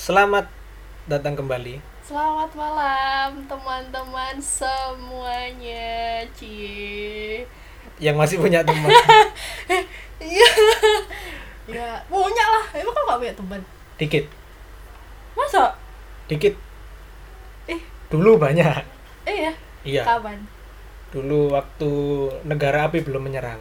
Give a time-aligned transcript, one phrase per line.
[0.00, 0.48] Selamat
[1.04, 1.76] datang kembali.
[2.00, 7.44] Selamat malam teman-teman semuanya Cie
[8.00, 8.88] Yang masih punya teman.
[10.24, 10.48] Iya
[11.68, 13.60] Ya punya lah Emang kok gak punya teman?
[14.00, 14.24] Dikit,
[15.36, 15.76] Masa?
[16.32, 16.56] dikit.
[17.68, 18.80] Eh Dulu banyak.
[19.28, 19.52] Eh ya
[19.84, 20.02] Iya.
[20.08, 20.40] Kapan?
[21.12, 21.90] Dulu waktu
[22.48, 23.60] negara api belum menyerang.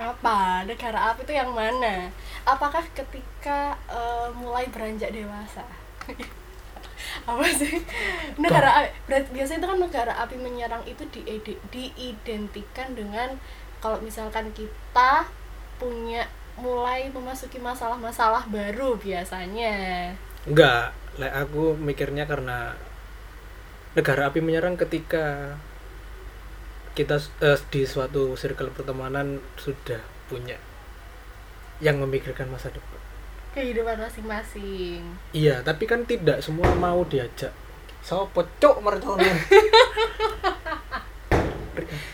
[0.00, 0.64] Apa?
[0.64, 2.08] Negara api itu yang mana?
[2.48, 5.62] Apakah ketika eh, mulai beranjak dewasa?
[7.24, 7.80] apa sih
[8.36, 8.92] negara api
[9.32, 13.40] biasanya itu kan negara api menyerang itu diide- diidentikan dengan
[13.80, 15.24] kalau misalkan kita
[15.80, 16.28] punya
[16.60, 20.12] mulai memasuki masalah-masalah baru biasanya
[20.44, 22.72] Enggak, like aku mikirnya karena
[23.92, 25.56] negara api menyerang ketika
[26.92, 30.56] kita eh, di suatu circle pertemanan sudah punya
[31.78, 32.98] yang memikirkan masa depan.
[33.50, 37.50] kehidupan masing-masing Iya, tapi kan tidak semua mau diajak.
[38.00, 39.26] Sopo cuk mercone.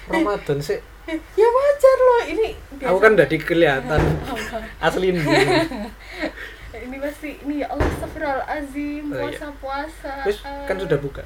[0.07, 0.81] Ramadan sih.
[1.07, 2.51] ya wajar loh ini
[2.83, 4.59] Aku kan udah kelihatan Apa?
[4.87, 5.23] asli nih.
[6.87, 9.39] ini pasti ini ya Allah Oh, iya.
[9.39, 11.23] puasa puasa Terus kan sudah buka.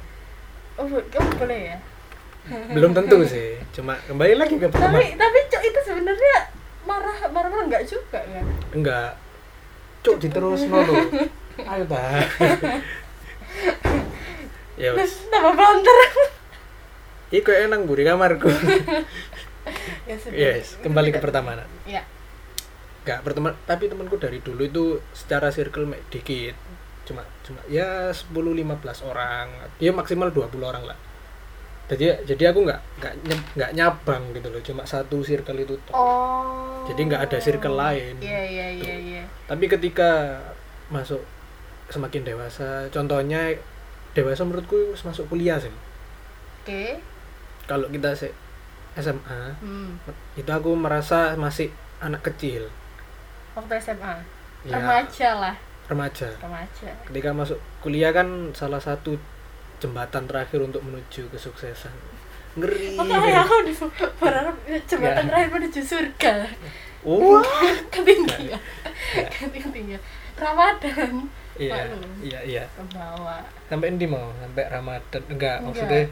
[0.76, 1.78] oh kamu boleh ya
[2.76, 3.60] Belum tentu sih.
[3.76, 4.98] Cuma kembali lagi ke pertama.
[4.98, 6.36] tapi tapi cok itu sebenarnya
[6.88, 9.12] marah marah marah enggak juga kan Enggak.
[10.00, 10.96] Cuk diterus nolo.
[11.70, 12.00] Ayo ta.
[14.80, 15.28] ya wes.
[15.28, 15.96] tambah banter
[17.30, 18.48] Iku enak bu di kamarku.
[20.08, 21.68] ya yes, kembali ke pertemanan.
[21.86, 22.02] ya
[23.00, 24.84] Enggak, berteman tapi temanku dari dulu itu
[25.16, 26.56] secara circle dikit.
[27.08, 29.46] Cuma cuma ya 10 15 orang.
[29.80, 30.98] Ya maksimal 20 orang lah.
[31.90, 33.12] Jadi jadi aku nggak nggak
[33.58, 38.14] nggak nyabang gitu loh, cuma satu circle itu oh Jadi nggak ada circle lain.
[38.22, 40.38] iya iya iya iya Tapi ketika
[40.86, 41.18] masuk
[41.90, 43.50] semakin dewasa, contohnya
[44.12, 45.70] dewasa menurutku masuk kuliah sih.
[46.62, 46.82] oke
[47.66, 48.30] Kalau kita sih
[48.94, 49.98] SMA, hmm.
[50.34, 52.70] itu aku merasa masih anak kecil.
[53.50, 54.14] waktu SMA
[54.60, 55.56] Ya, remaja lah
[55.88, 56.28] remaja.
[56.38, 59.16] remaja ketika masuk kuliah kan salah satu
[59.80, 61.92] jembatan terakhir untuk menuju kesuksesan.
[62.60, 63.72] Ngeri makanya aku di
[64.20, 65.28] berharap jembatan Ya.
[65.32, 66.32] terakhir menuju surga.
[67.02, 67.40] Oh
[67.94, 68.60] ketinggian.
[69.16, 69.26] Ya.
[69.56, 70.00] ketinggian.
[70.36, 71.12] Ramadan.
[71.60, 71.88] Iya
[72.20, 72.64] iya iya.
[72.72, 75.22] Ke bawah sampai ini mau sampai ramadan?
[75.28, 75.64] Enggak Enggak.
[75.64, 76.02] maksudnya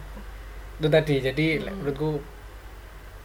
[0.81, 1.15] itu tadi.
[1.21, 1.65] Jadi Hmm.
[1.85, 2.11] menurutku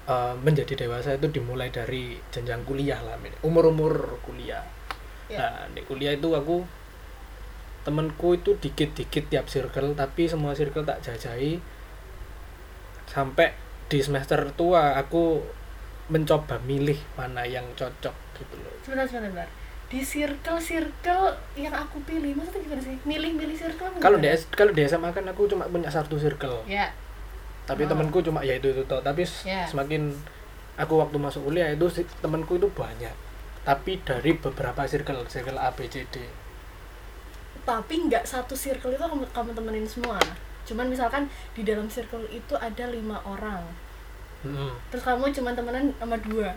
[0.07, 4.63] uh, menjadi dewasa itu dimulai dari jenjang kuliah lah umur umur kuliah.
[5.31, 5.39] Ya.
[5.39, 6.67] nah di kuliah itu aku
[7.83, 11.59] temenku itu dikit-dikit tiap circle tapi semua circle tak jajahi
[13.05, 13.51] sampai
[13.91, 15.43] di semester tua aku
[16.09, 18.73] mencoba milih mana yang cocok gitu loh.
[18.83, 19.47] Sebentar sebentar
[19.93, 22.97] di circle circle yang aku pilih maksudnya gimana sih?
[23.05, 26.65] Milih milih circle kalau di kalau di SMA kan aku cuma punya satu circle.
[26.65, 26.89] Ya.
[27.69, 27.93] Tapi Oh.
[27.93, 28.99] temanku cuma ya itu itu toh.
[28.99, 29.63] tapi Ya.
[29.63, 30.09] semakin
[30.75, 31.85] aku waktu masuk kuliah itu
[32.19, 33.13] temanku itu banyak.
[33.63, 36.19] Tapi dari beberapa circle circle A B C D
[37.63, 40.19] tapi nggak satu circle itu kamu, kamu temenin semua.
[40.63, 43.63] Cuman misalkan di dalam circle itu ada lima orang.
[44.43, 44.75] Mm-mm.
[44.91, 46.51] terus kamu cuma temenan sama dua.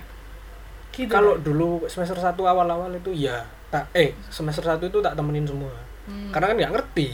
[0.91, 1.47] Gitu kalau kan?
[1.47, 5.71] dulu semester satu awal-awal itu ya tak eh semester satu itu tak temenin semua.
[6.07, 6.31] Hmm.
[6.31, 7.09] karena kan nggak ngerti.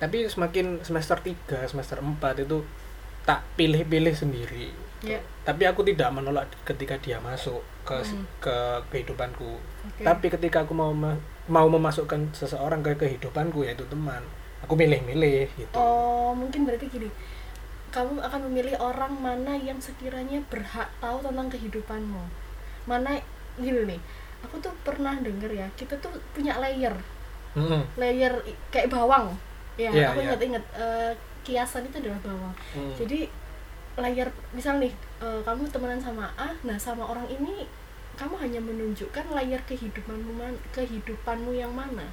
[0.00, 2.64] Tapi semakin semester 3 semester 4 itu
[3.24, 4.72] tak pilih-pilih sendiri.
[5.04, 8.24] Ya tapi aku tidak menolak ketika dia masuk ke Hmm.
[8.40, 8.56] ke
[8.92, 10.02] kehidupanku oke.
[10.02, 14.22] Tapi ketika aku mau me- mau memasukkan seseorang ke kehidupanku yaitu teman
[14.60, 15.72] aku milih-milih gitu.
[15.74, 17.08] Oh mungkin berarti gini.
[17.90, 22.22] Kamu akan memilih orang mana yang sekiranya berhak tahu tentang kehidupanmu.
[22.86, 23.18] Mana
[23.58, 24.00] gini nih
[24.40, 26.94] aku tuh pernah denger ya kita tuh punya layer.
[27.50, 27.82] Mm-mm.
[27.98, 29.34] layer i- kayak bawang.
[29.74, 30.26] Ya Iya, aku iya.
[30.30, 31.12] inget-inget eh,
[31.42, 32.54] kiasan itu adalah bawang.
[32.76, 32.94] Mm.
[32.94, 33.18] jadi
[33.98, 37.66] layer misal nih eh, kamu temenan sama A nah sama orang ini
[38.20, 42.04] kamu hanya menunjukkan layer kehidupanmu man- kehidupanmu yang mana?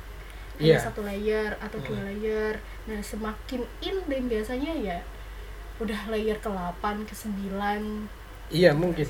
[0.58, 0.80] Hanya Iya.
[0.80, 2.08] satu layer atau dua Hmm.
[2.10, 2.54] layer.
[2.88, 4.98] Nah semakin in dan biasanya ya
[5.78, 8.08] udah layer ke 8 ke 9
[8.50, 9.06] iya mungkin.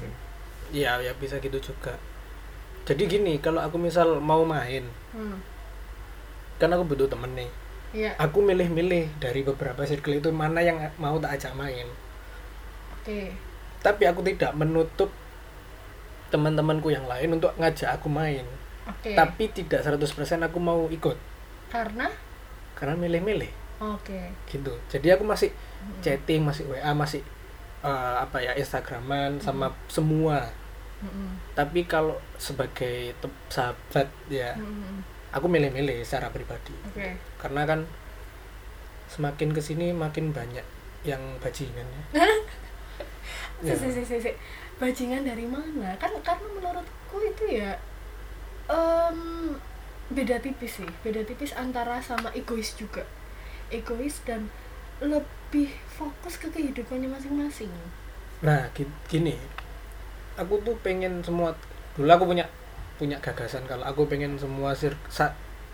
[0.74, 1.96] Iya ya bisa gitu juga.
[2.84, 4.84] Jadi gini kalau aku misal mau main
[5.14, 5.38] hmm.
[6.58, 7.50] kan aku butuh temen nih.
[7.96, 11.88] Ya aku milih-milih dari beberapa circle itu mana yang mau tak ajak main.
[13.00, 13.32] Oke.
[13.80, 15.14] Tapi aku tidak menutup
[16.28, 18.44] teman-temanku yang lain untuk ngajak aku main
[18.88, 20.04] oke tapi tidak 100%
[20.44, 21.18] aku mau ikut
[21.68, 22.08] karena
[22.74, 26.02] karena milih-milih oke gitu jadi aku masih Hmm.
[26.02, 27.22] chatting masih WA masih
[27.80, 30.50] eh, apa ya Instagraman sama semua
[31.00, 31.38] Mm-mm.
[31.54, 35.06] tapi kalau sebagai te- sahabat ya Mm-mm.
[35.30, 37.08] aku milih-milih secara pribadi oke
[37.38, 37.86] karena kan
[39.08, 40.66] semakin ke sini makin banyak
[41.06, 42.04] yang bajingan ya.
[43.58, 43.74] Ya.
[43.74, 44.32] si, si, si, si.
[44.78, 45.94] Bajingan dari mana?
[45.98, 47.78] Kan karena menurutku itu ya
[48.70, 49.20] em,
[50.14, 50.90] beda tipis sih.
[51.04, 53.04] Beda tipis antara sama egois juga.
[53.74, 54.48] Egois dan
[55.04, 57.70] lebih fokus ke kehidupannya masing-masing.
[58.42, 59.36] Nah, gi- gini.
[60.38, 61.54] Aku tuh pengen semua
[61.98, 62.46] dulu aku punya
[63.02, 64.94] punya gagasan kalau aku pengen semua sir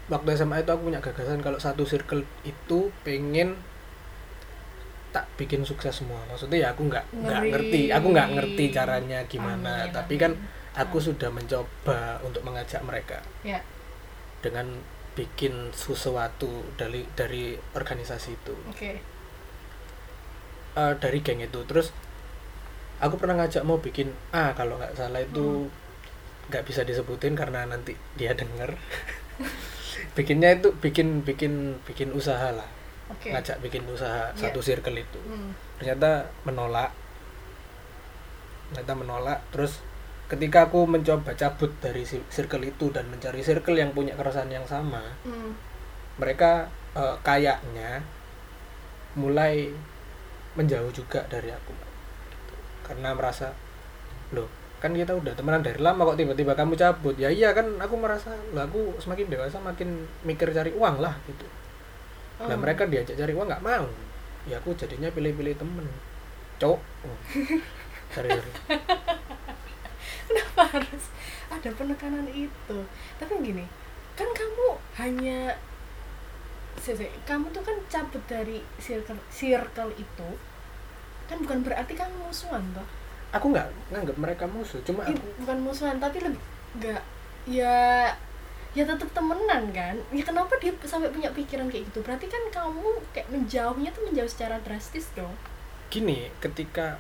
[0.08, 3.56] waktu SMA itu aku punya gagasan kalau satu circle itu pengen
[5.14, 6.18] tak bikin sukses semua.
[6.28, 9.86] Maksudnya ya aku nggak nggak ngerti, aku nggak ngerti caranya gimana.
[9.86, 10.24] Amin, Tapi amin.
[10.26, 10.32] kan
[10.74, 13.62] aku sudah mencoba untuk mengajak mereka ya
[14.42, 14.66] dengan
[15.14, 18.56] bikin sesuatu dari dari organisasi itu.
[18.66, 18.92] oke
[20.74, 21.94] eh, dari geng itu terus
[22.98, 25.70] aku pernah ngajak mau bikin A kalau nggak salah itu
[26.50, 28.74] nggak bisa disebutin karena nanti dia denger
[30.18, 32.68] bikinnya itu bikin bikin bikin usaha lah
[33.14, 33.30] oke.
[33.30, 34.50] Ngajak bikin usaha Iya.
[34.50, 35.20] satu circle itu.
[35.24, 36.90] Hmm, ternyata menolak.
[38.74, 39.40] Ternyata menolak.
[39.54, 39.80] Terus
[40.26, 45.04] ketika aku mencoba cabut dari circle itu dan mencari circle yang punya keresahan yang sama
[45.28, 45.52] hmm,
[46.18, 46.66] mereka
[46.98, 48.02] eh, kayaknya
[49.14, 49.70] mulai
[50.58, 51.70] menjauh juga dari aku.
[51.70, 52.54] Gitu.
[52.88, 53.54] karena merasa
[54.34, 54.50] loh
[54.82, 57.16] kan kita udah temenan dari lama kok tiba-tiba kamu cabut.
[57.16, 61.46] Ya iya kan aku merasa lah aku semakin dewasa makin mikir cari uang lah gitu
[62.42, 62.60] nah oh.
[62.60, 63.88] mereka diajak cari uang nggak mau.
[64.50, 65.88] Ya aku jadinya pilih-pilih temen.
[66.58, 67.18] Cowok Oh.
[68.14, 68.52] cari cari.
[70.28, 71.04] Kenapa harus
[71.52, 72.78] ada penekanan itu?
[73.20, 73.66] Tapi gini
[74.14, 75.58] kan kamu hanya
[77.26, 80.30] kamu tuh kan cabut dari circle circle itu
[81.26, 82.86] kan bukan berarti kamu musuhan toh?
[83.34, 86.42] Aku nggak nganggap mereka musuh cuma aku bukan musuhan tapi lebih
[86.78, 87.02] nggak
[87.50, 88.10] ya
[88.74, 89.96] ya tetap temenan kan?
[90.10, 92.02] Ya kenapa dia sampai punya pikiran kayak gitu?
[92.02, 95.34] Berarti kan kamu kayak menjauhnya tuh menjauh secara drastis dong.
[95.94, 96.98] Gini ketika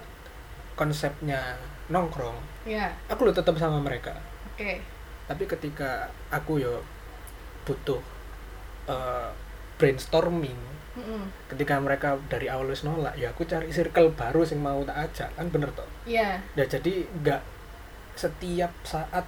[0.73, 1.57] konsepnya
[1.89, 2.89] nongkrong ya.
[3.09, 4.13] aku lo tetap sama mereka.
[4.53, 4.81] Oke.
[5.25, 6.81] Tapi ketika aku yo
[7.63, 8.01] butuh
[8.89, 9.29] eh,
[9.79, 11.25] brainstorming Mm-mm.
[11.49, 15.29] ketika mereka dari awal wis nolak ya aku cari circle baru yang mau tak ajak
[15.33, 15.89] kan bener toh?
[16.05, 16.37] Ya.
[16.53, 17.41] Ya jadi nggak
[18.13, 19.25] setiap saat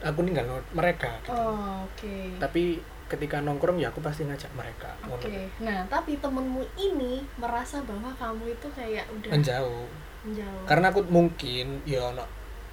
[0.00, 1.32] aku ninggal mereka gitu.
[1.32, 2.80] oh, oke tapi
[3.10, 5.66] ketika nongkrong ya aku pasti ngajak mereka Oke, ngono.
[5.66, 9.86] nah tapi temenmu ini merasa bahwa kamu itu kayak udah menjauh
[10.22, 10.62] menjauh.
[10.64, 12.22] karena aku mungkin ya ono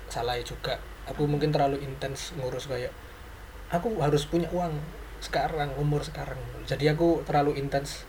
[0.08, 0.78] salah juga
[1.10, 2.94] aku mungkin terlalu intens ngurus kayak
[3.74, 4.78] aku harus punya uang
[5.20, 6.38] sekarang umur sekarang
[6.70, 8.06] jadi aku terlalu intens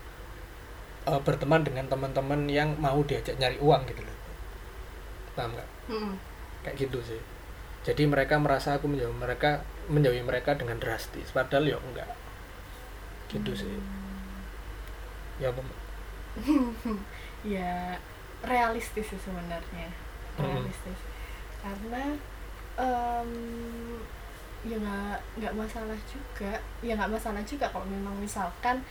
[1.08, 4.16] eh, berteman dengan teman-teman yang mau diajak nyari uang gitu loh
[5.32, 6.12] paham nggak Mm-mm.
[6.60, 7.20] kayak gitu sih
[7.86, 11.32] jadi mereka merasa aku menjauh mereka menjauhi mereka dengan drastis.
[11.32, 12.10] Padahal ya enggak.
[13.32, 13.72] Gitu sih.
[15.38, 15.78] Ya apa Mbak?
[17.46, 17.96] ya
[18.44, 19.88] realistis sih sebenarnya.
[20.38, 20.62] Mm-mm.
[20.62, 20.98] realistis.
[21.62, 22.14] Karena
[22.78, 23.30] em,
[24.66, 26.52] ya nggak nggak masalah juga.
[26.82, 28.82] Ya nggak masalah juga kalau memang misalkan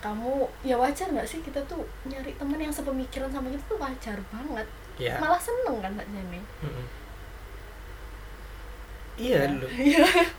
[0.00, 4.18] kamu ya wajar nggak sih kita tuh nyari teman yang sepemikiran sama kita tuh wajar
[4.32, 4.66] banget.
[4.96, 5.20] Ya.
[5.20, 6.40] Malah seneng kan Kak Jani?
[6.64, 6.86] Mm-mm.
[9.16, 9.52] Iya Ya.
[9.52, 9.70] loh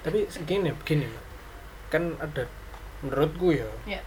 [0.01, 1.25] tapi segini begini Mbak.
[1.87, 2.43] kan ada
[2.99, 4.01] menurutku ya ya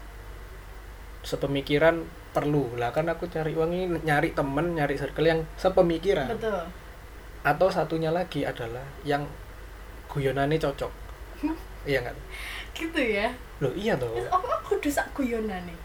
[1.21, 2.00] sepemikiran
[2.31, 2.81] perlu.
[2.81, 6.33] Lah kan aku cari uang ini nyari temen nyari circle yang sepemikiran.
[6.33, 6.65] Betul.
[7.43, 9.29] Atau satunya lagi adalah yang
[10.09, 10.93] guyonannya cocok.
[11.81, 12.17] Iya nggak?
[12.73, 13.29] Gitu ya?
[13.61, 15.79] Loh iya Terus aku aku kudu sak guyonan nih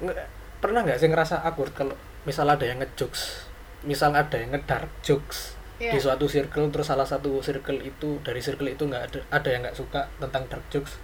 [0.00, 3.46] Nggak- pernah nggak sih ngerasa awkward kalau misal ada yang ngejokes?
[3.82, 5.90] Misal ada yang ngedark jokes Iya.
[5.90, 9.60] di suatu circle terus salah satu circle itu dari circle itu nggak ada ada yang
[9.60, 10.94] nggak suka tentang dark jokes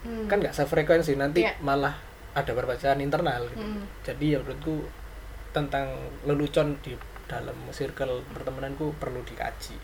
[0.00, 0.30] Hmm.
[0.30, 1.58] kan nggak sefrekuensi nanti Iya.
[1.60, 1.98] malah
[2.30, 3.58] ada perpecahan internal gitu.
[3.58, 3.82] Hmm.
[4.02, 4.86] jadi ya menurutku
[5.50, 5.90] tentang
[6.22, 6.94] lelucon di
[7.26, 9.74] dalam circle pertemananku perlu dikaji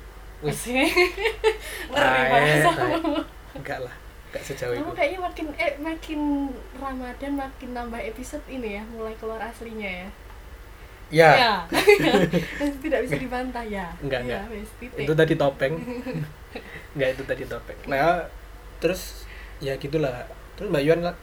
[0.40, 0.54] Wih,
[1.90, 2.98] ngeri tae.
[3.58, 3.94] enggak lah
[4.30, 6.20] enggak sejauh kamu itu kayaknya makin eh makin
[6.76, 10.08] Ramadan makin nambah episode ini ya mulai keluar aslinya ya
[11.12, 11.54] ya, ya.
[12.82, 13.92] Tidak bisa dibantah ya.
[14.00, 14.96] Enggak, ya, enggak.
[14.96, 15.74] itu tadi topeng.
[16.96, 17.78] Enggak itu tadi topeng.
[17.86, 18.24] Nah
[18.80, 19.28] terus
[19.60, 20.26] ya gitulah.
[20.56, 21.14] Terus mbak Yuan lah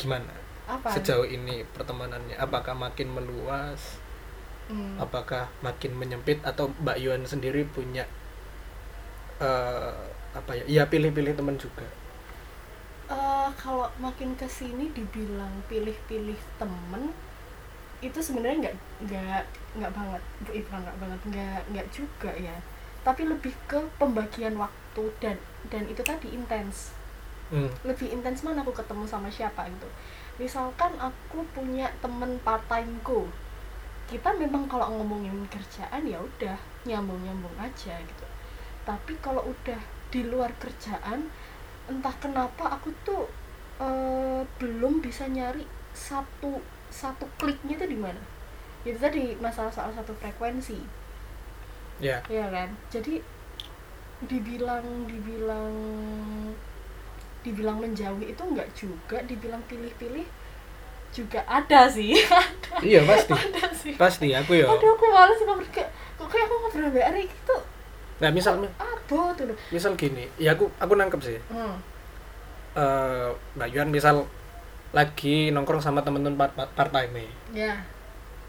[0.00, 0.32] gimana?
[0.68, 0.92] Apa?
[0.96, 4.00] Sejauh ini pertemanannya apakah makin meluas?
[4.68, 5.00] Hmm.
[5.00, 6.44] apakah makin menyempit?
[6.44, 8.04] Atau Mbak Yuan sendiri punya
[9.40, 9.96] eh
[10.36, 11.88] apa ya ya pilih-pilih teman juga?
[13.08, 17.16] Eh, kalau makin ke sini dibilang pilih-pilih temen
[17.98, 18.76] itu sebenarnya nggak
[19.10, 19.42] nggak
[19.78, 22.56] nggak banget Bu, eh, bukan nggak banget nggak nggak juga ya.
[23.02, 25.36] Tapi lebih ke pembagian waktu dan
[25.70, 26.94] dan itu tadi intens.
[27.48, 27.64] Hmm.
[27.80, 29.88] lebih intens mana aku ketemu sama siapa gitu.
[30.36, 33.24] Misalkan aku punya temen part timeku
[34.08, 36.56] kita memang kalau ngomongin kerjaan ya udah
[36.88, 38.26] nyambung nyambung aja gitu.
[38.88, 41.28] Tapi kalau udah di luar kerjaan
[41.88, 43.28] entah kenapa aku tuh
[43.80, 46.60] eh, belum bisa nyari satu
[46.90, 48.20] satu kliknya itu di mana?
[48.82, 50.80] Itu tadi masalah soal satu frekuensi.
[51.98, 52.22] Ya.
[52.30, 52.70] Ya kan?
[52.90, 53.20] Jadi
[54.26, 55.70] dibilang dibilang
[57.46, 60.26] dibilang menjauhi itu enggak juga dibilang pilih-pilih
[61.14, 62.14] juga ada sih.
[62.78, 63.34] Iya pasti.
[63.34, 63.94] Ada sih.
[63.98, 64.70] Pasti aku ya.
[64.70, 67.56] Aduh aku males ngobrol kayak kok kayak aku ngobrol sama Ari gitu?
[68.22, 71.38] Nah misal abo tuh misal gini ya aku aku nangkep sih.
[71.50, 71.74] Hmm.
[72.78, 73.28] eh
[73.58, 74.22] Mbak Yuan misal
[74.90, 77.84] lagi nongkrong sama temen-temen part, part, part time ya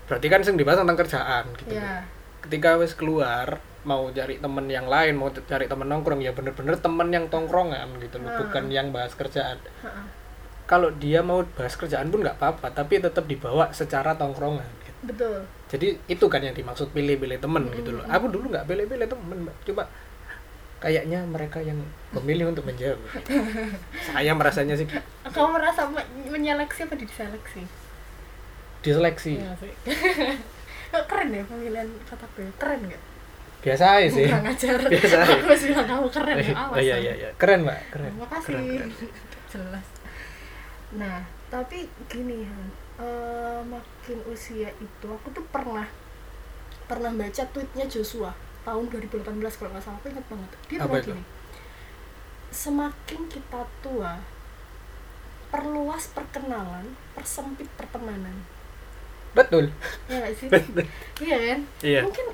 [0.06, 2.02] berarti kan sing dibahas tentang kerjaan gitu ya
[2.40, 7.08] ketika wis keluar mau cari temen yang lain mau cari temen nongkrong ya bener-bener temen
[7.10, 8.40] yang tongkrongan gitu loh Hmm.
[8.42, 10.04] bukan yang bahas kerjaan Ha-ha.
[10.66, 15.00] kalau dia mau bahas kerjaan pun nggak apa-apa tapi tetap dibawa secara tongkrongan gitu.
[15.06, 17.78] betul jadi itu kan yang dimaksud pilih-pilih temen Mm-mm.
[17.78, 19.56] gitu loh aku dulu nggak pilih-pilih temen Mbak.
[19.64, 19.84] cuma
[20.80, 21.80] kayaknya mereka yang
[22.16, 22.96] memilih untuk menjauh
[24.08, 24.88] saya merasanya sih.
[25.28, 27.64] Kamu merasa me- menyeleksi apa diseleksi?
[28.80, 29.34] Diseleksi.
[29.38, 29.74] Sih.
[30.96, 33.04] Kok keren ya pemilihan kataku ya keren gak?
[33.60, 34.24] biasa aja sih.
[34.24, 34.80] Kurang ajar.
[34.88, 35.36] Biasa aja.
[35.36, 36.98] Aku harus bilang kamu keren ya awas oh, iya ya.
[37.04, 37.30] iya iya.
[37.36, 37.80] Keren mbak.
[37.92, 38.12] Keren.
[38.16, 38.48] Makasih.
[38.56, 38.92] keren, keren.
[39.52, 39.88] Jelas.
[40.96, 41.18] Nah,
[41.52, 42.68] tapi gini Han,
[43.04, 45.86] eh, makin usia itu aku tuh pernah
[46.88, 48.34] pernah baca tweetnya Joshua
[48.70, 49.26] tahun 2018
[49.58, 50.50] kalau nggak salah aku ingat banget.
[50.70, 51.10] Dia Apa bilang itu?
[51.10, 51.24] gini.
[52.52, 54.14] Semakin kita tua,
[55.50, 58.46] perluas perkenalan, persempit pertemanan.
[59.30, 59.70] betul
[60.10, 60.50] Ya nggak sih?
[60.50, 60.82] betul
[61.22, 61.60] iya kan?
[61.86, 62.34] iya mungkin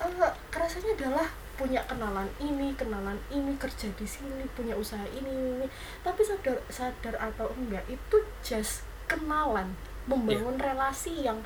[0.00, 1.28] eh, kerasanya adalah
[1.60, 5.68] punya kenalan ini kenalan ini kerja di sini punya usaha ini, ini.
[6.00, 9.68] tapi sadar sadar atau enggak itu just kenalan
[10.08, 11.36] membangun relasi yang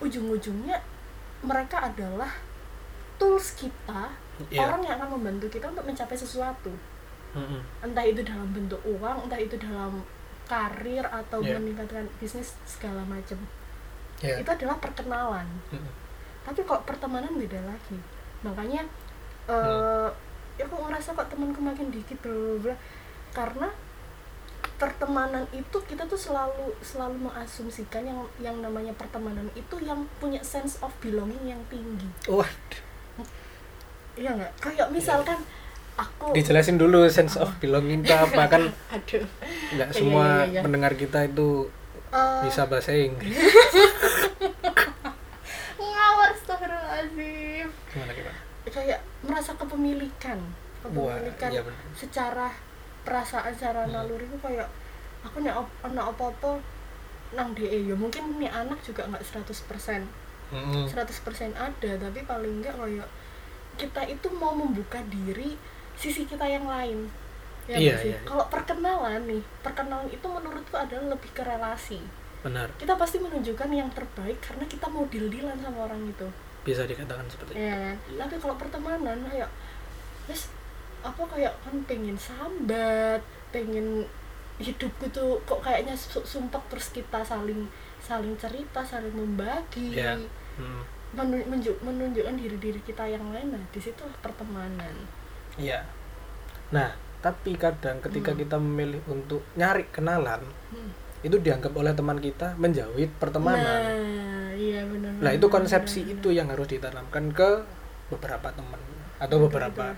[0.00, 0.80] ujung-ujungnya
[1.44, 2.32] mereka adalah
[3.22, 4.10] tools kita
[4.50, 4.66] Iya.
[4.66, 6.74] orang yang akan membantu kita untuk mencapai sesuatu
[7.32, 7.62] Mm-mm.
[7.80, 10.02] entah itu dalam bentuk uang entah itu dalam
[10.44, 11.56] karir atau Iya.
[11.56, 13.38] meningkatkan bisnis segala macam
[14.18, 14.42] Iya.
[14.42, 15.92] itu adalah perkenalan Mm-mm.
[16.42, 18.02] tapi kalau pertemanan beda lagi
[18.42, 18.82] makanya
[19.46, 20.10] eh Hmm.
[20.58, 22.74] ya aku ngerasa kok temanku makin dikit bla bla
[23.30, 23.70] karena
[24.76, 30.82] pertemanan itu kita tuh selalu selalu mengasumsikan yang yang namanya pertemanan itu yang punya sense
[30.82, 32.46] of belonging yang tinggi wah
[34.14, 34.52] iya nggak?
[34.58, 35.38] Kayak misalkan
[35.92, 38.62] aku dijelasin dulu sense of belonging itu apa kan
[38.94, 39.24] aduh.
[39.70, 40.60] nggak Iya, semua iya, iya.
[40.60, 41.68] pendengar kita itu
[42.08, 43.32] Eh, bisa bahasa Inggris.
[45.78, 47.66] Ngawur astagfirullahaladzim.
[47.88, 48.38] Gimana gimana?
[48.64, 50.38] Kayak merasa kepemilikan.
[50.84, 51.80] Wah, kepemilikan iya bener.
[51.94, 52.48] secara
[53.02, 53.94] perasaan secara Hmm.
[53.94, 54.68] naluri itu kayak
[55.22, 56.58] aku nek op- ana apa-apa
[57.32, 60.04] nang DE ya mungkin nih anak juga nggak 100%
[60.52, 60.84] Mm-mm.
[60.84, 60.92] 100%
[61.50, 63.08] ada tapi paling enggak kayak
[63.74, 65.56] kita itu mau membuka diri
[65.94, 67.08] sisi kita yang lain
[67.64, 68.10] ya Iya, sih?
[68.10, 68.18] iya, iya.
[68.22, 72.02] kalau perkenalan nih perkenalan itu menurutku adalah lebih ke relasi
[72.42, 76.26] benar kita pasti menunjukkan yang terbaik karena kita mau deal-dealan sama orang itu
[76.62, 77.96] bisa dikatakan seperti itu ya kan?
[78.18, 79.50] tapi kalau pertemanan kayak
[80.26, 80.50] wes
[81.02, 83.18] apa kayak kan pengen sambat
[83.50, 84.06] pengen
[84.58, 87.66] hidupku tuh kok kayaknya su- sumpek terus kita saling
[87.98, 90.14] saling cerita saling membagi Ya.
[90.54, 90.82] Mm.
[91.12, 94.94] Menu- menunjuk- menunjukkan diri diri kita yang lain nah di situlah pertemanan
[95.56, 95.84] iya
[96.68, 98.40] nah tapi kadang ketika Hmm.
[98.40, 100.42] kita memilih untuk nyari kenalan
[100.72, 100.90] Hmm.
[101.20, 106.28] itu dianggap oleh teman kita menjauhi pertemanan nah iya benar Nah itu konsepsi benar, itu
[106.32, 107.50] yang harus ditanamkan ke
[108.08, 108.80] beberapa teman
[109.16, 109.94] atau beberapa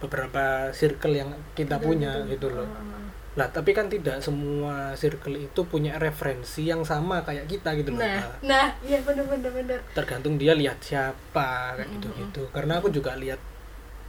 [0.00, 2.30] beberapa circle yang kita Betul, punya betul.
[2.32, 2.66] gitu loh.
[2.66, 3.01] Ah, ah, ah.
[3.32, 8.00] Lah tapi kan tidak semua circle itu punya referensi yang sama kayak kita gitu loh.
[8.00, 12.42] nah Nah, iya benar benar benar tergantung dia lihat siapa kayak gitu gitu.
[12.50, 13.40] Karena aku juga lihat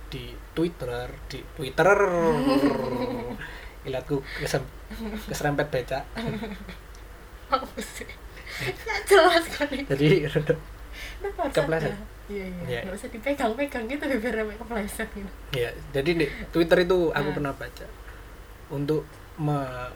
[0.07, 1.87] di Twitter di Twitter
[3.83, 4.63] lihatku kesem,
[5.25, 5.99] keserempet beca.
[7.49, 8.07] apa sih
[9.05, 10.23] jelas kali Jadi
[11.53, 11.95] Kepleset.
[12.27, 12.63] Iya, iya.
[12.65, 12.79] Iya.
[12.87, 15.31] Nggak usah dipegang-pegang gitu biar kepleset gitu.
[15.51, 17.35] ya jadi di Twitter itu aku Nah.
[17.35, 17.85] pernah baca
[18.73, 19.05] untuk
[19.37, 19.93] me-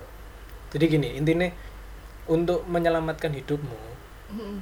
[0.70, 1.50] jadi gini intinya
[2.30, 3.80] untuk menyelamatkan hidupmu
[4.30, 4.58] Mm-mm.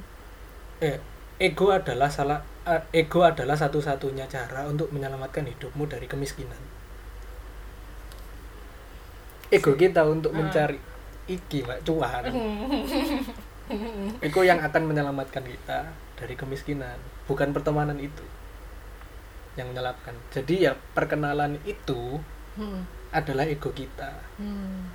[0.80, 0.96] eh
[1.36, 6.58] ego adalah salah eh, ego adalah satu-satunya cara untuk menyelamatkan hidupmu dari kemiskinan
[9.48, 10.42] ego kita untuk Ah.
[10.42, 10.78] mencari
[11.26, 12.24] iki mbak cuan
[14.22, 16.96] ego yang akan menyelamatkan kita dari kemiskinan
[17.26, 18.22] bukan pertemanan itu
[19.54, 22.22] yang menyelapkan jadi ya perkenalan itu
[22.56, 22.88] Hmm.
[23.16, 24.12] Adalah ego kita.
[24.36, 24.92] Hmm.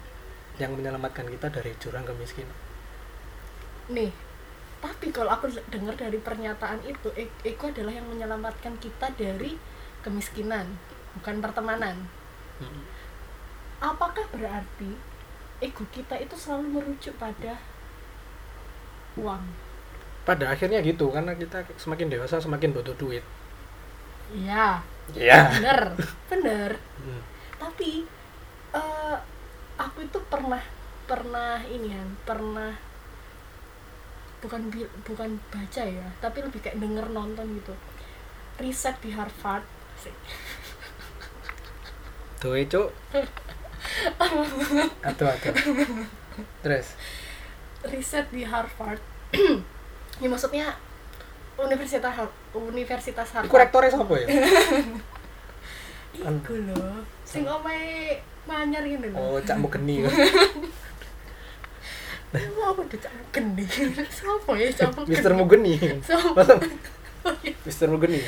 [0.60, 2.54] yang menyelamatkan kita dari jurang kemiskinan.
[3.90, 4.14] Nih
[4.82, 9.54] tapi kalau aku dengar dari pernyataan itu e- ego adalah yang menyelamatkan kita dari
[10.02, 10.66] kemiskinan
[11.22, 12.10] bukan pertemanan.
[12.62, 12.86] Mm.
[13.82, 14.94] apakah berarti
[15.62, 17.58] ego kita itu selalu merujuk pada
[19.18, 19.42] uang?
[20.26, 23.26] Pada akhirnya gitu karena kita semakin dewasa semakin butuh duit.
[24.34, 24.86] Iya.
[25.18, 25.82] Ya bener.
[26.30, 26.72] Bener.
[27.02, 27.22] Hmm.
[27.62, 28.10] Tapi
[28.74, 29.18] eh,
[29.78, 30.62] aku itu pernah
[31.06, 32.74] pernah ini kan pernah
[34.42, 34.74] bukan
[35.06, 37.78] bukan baca ya tapi lebih kayak denger nonton gitu.
[38.58, 39.62] Riset di Harvard.
[39.94, 40.18] Asik.
[42.42, 42.82] tuh itu
[44.18, 45.54] atau atau
[46.66, 46.98] terus?
[47.86, 48.98] Riset di Harvard.
[50.22, 50.78] Ya maksudnya
[51.58, 54.28] Universitas Har- Universitas Iku Harvard rektornya siapa ya
[56.16, 57.00] Iku loh.
[57.24, 60.10] Sing omae manyar gini loh oh cak mau geni mau
[62.74, 63.66] aku udah cak geni
[64.18, 65.76] siapa ya siapa Mister Mugeni.
[66.02, 66.42] Siapa?
[67.68, 68.20] Mister Mugeni.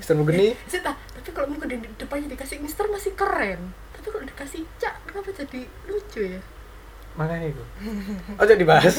[0.00, 0.56] Mister Mugeni.
[0.66, 3.70] Sita, tapi kalau muka di depannya dikasih Mister masih keren.
[3.94, 6.40] Tapi kalau dikasih Cak, kenapa jadi lucu ya?
[7.16, 7.64] makanya itu.
[8.36, 8.92] Oh jadi bahas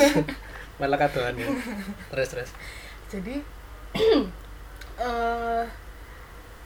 [0.81, 1.53] malah katuan ya.
[2.09, 2.49] Terus terus.
[3.13, 3.45] Jadi
[5.05, 5.63] eh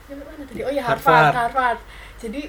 [0.10, 0.62] mana tadi?
[0.66, 1.34] Oh ya Harvard.
[1.34, 1.80] Harvard, Harvard.
[2.22, 2.42] Jadi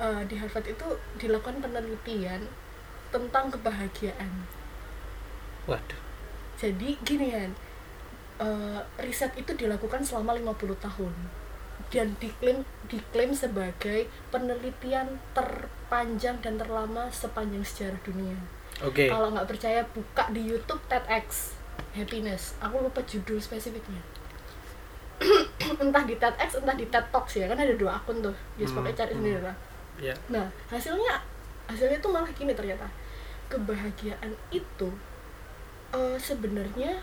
[0.00, 0.86] eh, di Harvard itu
[1.20, 2.40] dilakukan penelitian
[3.10, 4.46] tentang kebahagiaan.
[5.68, 6.00] waduh
[6.60, 7.50] Jadi gini kan,
[8.40, 11.14] eh, riset itu dilakukan selama 50 tahun
[11.90, 18.36] dan diklaim diklaim sebagai penelitian terpanjang dan terlama sepanjang sejarah dunia.
[18.78, 21.58] oke Kalau nggak percaya buka di YouTube TEDx
[21.90, 22.54] Happiness.
[22.62, 23.98] Aku lupa judul spesifiknya.
[25.84, 28.34] entah di TEDx, entah di TED Talks ya, kan ada dua akun tuh.
[28.56, 29.56] Just Hmm, pakai cari sendiri lah.
[30.00, 31.20] ya Nah, hasilnya
[31.68, 32.88] hasilnya tuh malah gini ternyata.
[33.52, 34.88] Kebahagiaan itu
[35.92, 36.96] eh, sebenarnya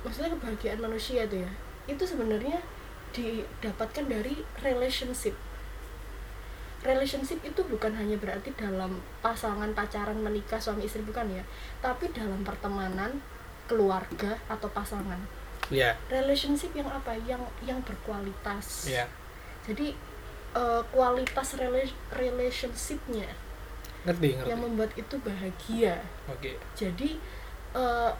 [0.00, 1.50] maksudnya kebahagiaan manusia tuh ya.
[1.86, 2.58] Itu sebenarnya
[3.12, 5.36] didapatkan dari relationship.
[6.84, 11.42] Relationship itu bukan hanya berarti dalam pasangan pacaran menikah suami istri bukan ya,
[11.82, 13.18] tapi dalam pertemanan,
[13.66, 15.18] keluarga atau pasangan.
[15.68, 17.14] Ya Relationship yang apa?
[17.22, 18.86] Yang yang berkualitas.
[18.86, 19.06] Ya
[19.62, 19.90] jadi
[20.52, 23.26] eh, kualitas rela- relationshipnya
[24.06, 24.46] ngerti ngerti.
[24.46, 25.98] yang membuat itu bahagia.
[26.26, 26.54] Oke.
[26.72, 27.18] Jadi
[27.72, 28.10] eh,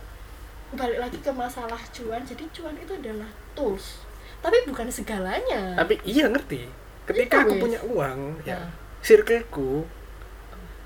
[0.74, 2.18] balik lagi ke masalah cuan.
[2.20, 4.02] Jadi cuan itu adalah tools.
[4.42, 5.78] Tapi bukan segalanya.
[5.78, 6.66] Tapi iya ngerti.
[7.06, 7.62] Ketika Iya, aku wes.
[7.62, 8.70] punya uang ya Nah.
[8.98, 9.86] circleku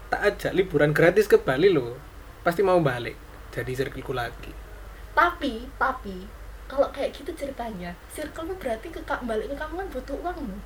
[0.07, 1.97] tak ajak liburan gratis ke Bali lo
[2.41, 3.17] pasti mau balik
[3.49, 4.53] jadi circleku lagi.
[5.11, 6.29] Tapi tapi
[6.71, 10.61] kalau kayak gitu ceritanya circle berarti ke balik ke kamu kan butuh uang loh.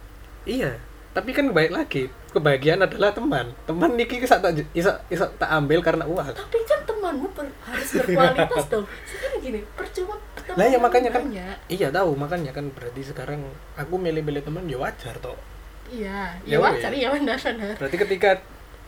[0.44, 0.76] iya
[1.14, 5.80] tapi kan baik lagi kebahagiaan adalah teman teman niki bisa tak bisa, bisa tak ambil
[5.80, 10.78] karena uang tapi kan temanmu ber- harus berkualitas dong sekarang gini percuma teman lah ya
[10.78, 11.56] makanya kan banyak.
[11.70, 13.40] iya tahu makanya kan berarti sekarang
[13.78, 15.38] aku milih-milih teman ya wajar toh
[15.88, 17.00] iya Ya ya wajar wes.
[17.00, 18.30] ya benar benar berarti ketika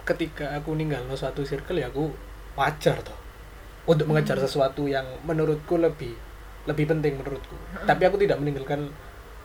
[0.04, 2.10] ketika aku ninggal suatu circle ya aku
[2.54, 3.16] wajar toh
[3.86, 4.44] untuk mengejar Hmm.
[4.44, 6.18] sesuatu yang menurutku lebih
[6.66, 7.54] lebih penting menurutku
[7.86, 8.90] tapi aku tidak meninggalkan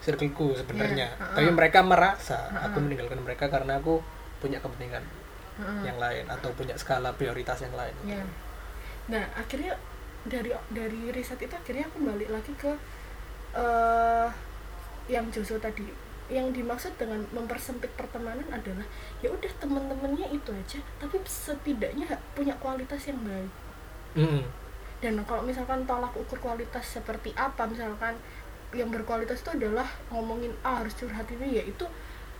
[0.02, 1.38] circleku sebenarnya Ya, ha-ha.
[1.38, 2.84] tapi mereka merasa aku Ha-ha.
[2.84, 4.02] meninggalkan mereka karena aku
[4.42, 5.02] punya kepentingan
[5.52, 5.80] Heeh.
[5.86, 8.22] yang lain atau punya skala prioritas yang lain Ya.
[9.02, 9.74] Nah, akhirnya
[10.22, 12.70] dari dari riset itu akhirnya aku balik lagi ke
[13.52, 14.28] eh
[15.10, 15.82] yang Joso tadi.
[16.30, 18.86] Yang dimaksud dengan mempersempit pertemanan adalah
[19.20, 23.52] ya udah teman-temannya itu aja, tapi setidaknya punya kualitas yang baik.
[24.16, 24.42] Mm-mm.
[25.02, 28.14] Dan kalau misalkan tolak ukur kualitas seperti apa, misalkan
[28.70, 31.84] yang berkualitas itu adalah ngomongin ah harus curhat ini ya itu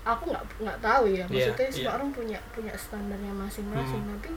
[0.02, 1.74] aku nggak nggak tahu ya Iya, maksudnya iya.
[1.76, 4.16] semua orang punya punya standarnya masing-masing Hmm.
[4.16, 4.30] tapi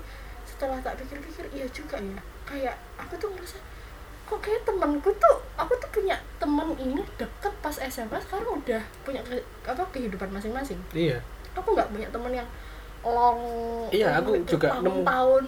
[0.43, 3.57] setelah tak pikir-pikir iya juga ya kayak aku tuh ngerasa
[4.25, 9.23] kok kayak temanku tuh aku tuh punya teman ini deket pas SMA sekarang udah punya
[9.23, 12.47] ke- apa kehidupan masing-masing iya aku nggak punya teman yang
[13.01, 13.39] long
[13.89, 15.01] Iya, aku juga nemu.
[15.01, 15.45] tahun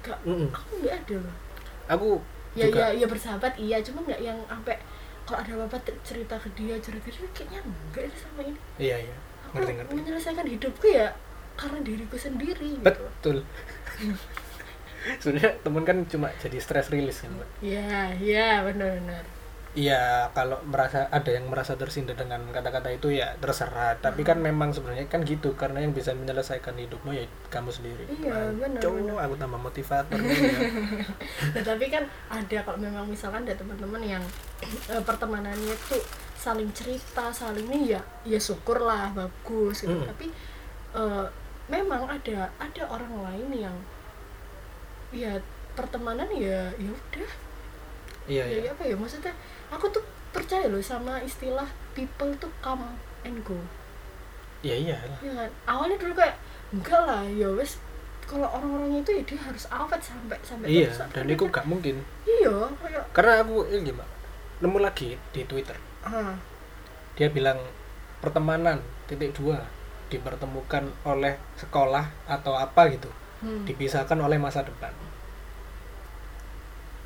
[0.00, 0.48] nggak Mm-mm.
[0.50, 1.36] aku nggak ada loh
[1.90, 2.22] aku
[2.54, 3.76] ya juga ya ya bersahabat iya.
[3.82, 4.78] Cuma nggak yang sampai
[5.26, 8.60] kalau ada apa apa cerita ke dia cerita ke dia kayaknya enggak ini sama ini.
[8.78, 9.16] Iya iya.
[9.50, 9.92] Aku ngerti ngerti.
[9.98, 11.08] menyelesaikan hidupku ya
[11.58, 12.86] karena diriku sendiri gitu.
[12.86, 13.36] Betul.
[15.20, 17.48] Sebenarnya temen kan cuma jadi stress release kan Mbak.
[17.64, 19.24] ya ya benar-benar
[19.70, 23.94] Iya, kalau merasa ada yang merasa tersindir dengan kata-kata itu ya terserah.
[24.02, 27.22] Tapi kan memang sebenarnya kan gitu karena yang bisa menyelesaikan hidupmu ya
[27.54, 28.02] kamu sendiri.
[28.18, 29.24] Iya, benar, Cowok, benar.
[29.30, 30.18] aku tambah motivator.
[30.18, 30.58] ya.
[31.54, 34.24] nah tapi kan ada kalau memang misalkan ada teman-teman yang
[34.90, 36.02] eh, pertemanannya tuh
[36.34, 40.08] saling cerita saling ini ya ya syukurlah bagus gitu Mm.
[40.08, 40.26] tapi
[40.96, 41.26] eh,
[41.68, 43.76] memang ada ada orang lain yang
[45.12, 45.38] ya
[45.76, 47.30] pertemanan ya ya udah
[48.28, 48.70] iya ya, iya.
[48.72, 49.32] apa ya maksudnya
[49.72, 52.84] aku tuh percaya loh sama istilah people tuh come
[53.24, 53.56] and go.
[54.60, 55.50] Iya iya ya kan?
[55.66, 56.36] Awalnya dulu kayak
[56.70, 57.80] enggak lah ya wes
[58.28, 61.10] kalau orang-orangnya itu ya dia harus awet sampai sampai iya terus.
[61.10, 61.98] dan itu gak mungkin.
[62.22, 64.12] Iya kayak karena aku ini gimana
[64.60, 65.74] nemu lagi di Twitter.
[66.06, 66.36] Ah
[67.20, 67.60] dia bilang
[68.24, 69.60] pertemanan titik dua
[70.08, 73.12] dipertemukan oleh sekolah atau apa gitu
[73.44, 73.68] hmm.
[73.68, 74.88] dipisahkan oleh masa depan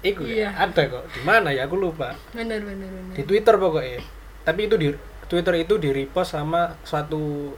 [0.05, 0.53] Iku Iya.
[0.53, 1.05] ya, ada kok.
[1.09, 2.13] Di mana ya aku lupa.
[2.31, 4.05] bener bener bener Di Twitter pokoknya.
[4.45, 4.89] Tapi itu di
[5.25, 7.57] Twitter itu di repost sama suatu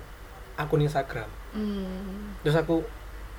[0.54, 1.26] akun Instagram.
[1.52, 2.40] hmm.
[2.40, 2.86] Terus aku,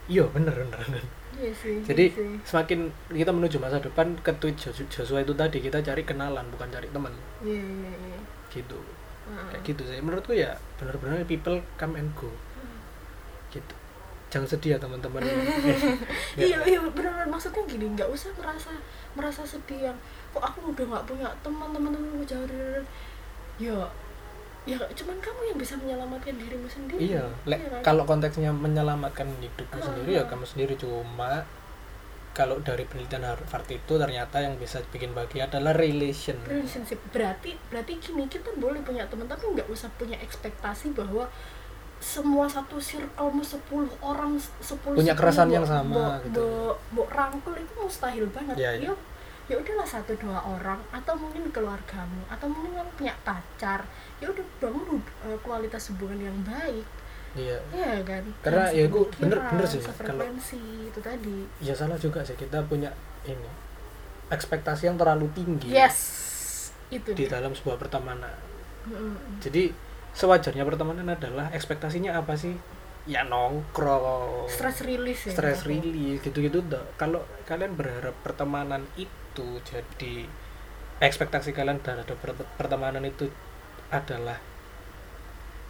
[0.05, 0.75] iya bener bener.
[0.77, 1.03] bener.
[1.37, 2.29] iya sih Jadi iya sih.
[2.43, 6.89] semakin kita menuju masa depan ke tweet Joshua itu tadi kita cari kenalan bukan cari
[6.89, 8.79] teman iya iya iya gitu.
[9.27, 9.99] Kayak gitu sih.
[9.99, 12.27] Menurutku ya benar-benar people come and go.
[14.37, 15.21] Jangan sedih ya teman-teman.
[16.37, 18.69] iya iya benar maksudnya gini nggak usah merasa
[19.13, 19.97] merasa sedih yang
[20.29, 22.85] kok aku udah nggak punya teman teman teman jauh dari
[23.57, 23.81] ya
[24.63, 27.81] ya cuman kamu yang bisa menyelamatkan dirimu sendiri Iya, Iya kan?
[27.81, 30.27] kalau konteksnya menyelamatkan hidupmu Ah, sendiri ya ah.
[30.27, 31.41] kamu sendiri cuma
[32.31, 36.37] kalau dari penelitian Harvard itu ternyata yang bisa bikin bahagia adalah relation.
[36.45, 41.25] relationship berarti berarti gini kita boleh punya teman tapi nggak usah punya ekspektasi bahwa
[41.97, 43.61] semua satu circlemu 10
[43.99, 46.39] orang 10 Punya keresahan yang sama mbok- gitu.
[46.39, 48.89] mbok- mbok rangkul itu mustahil banget Iya, iya.
[48.89, 48.93] ya
[49.47, 53.79] ya udahlah satu dua orang atau mungkin keluargamu atau mungkin kamu punya pacar
[54.17, 56.83] ya udah bangun uh, kualitas hubungan yang baik
[57.33, 57.55] Iya.
[57.71, 62.33] ya kan Karena ya sepemikiran, bener- bener sih, sefrekuensi itu tadi Ya salah juga sih
[62.33, 62.91] kita punya
[63.23, 63.47] ini
[64.27, 65.97] ekspektasi yang terlalu tinggi yes
[66.87, 68.31] itu di dalam sebuah pertemanan.
[68.85, 69.39] Mm-mm.
[69.39, 69.71] Jadi
[70.17, 72.57] sewajarnya pertemanan adalah ekspektasinya apa sih?
[73.07, 74.51] Ya nongkrong.
[74.51, 75.71] stress release ya stress aku.
[75.71, 76.59] release gitu-gitu
[76.97, 80.27] kalau kalian berharap pertemanan itu jadi
[80.99, 83.31] ekspektasi kalian terhadap per- pertemanan itu
[83.87, 84.35] adalah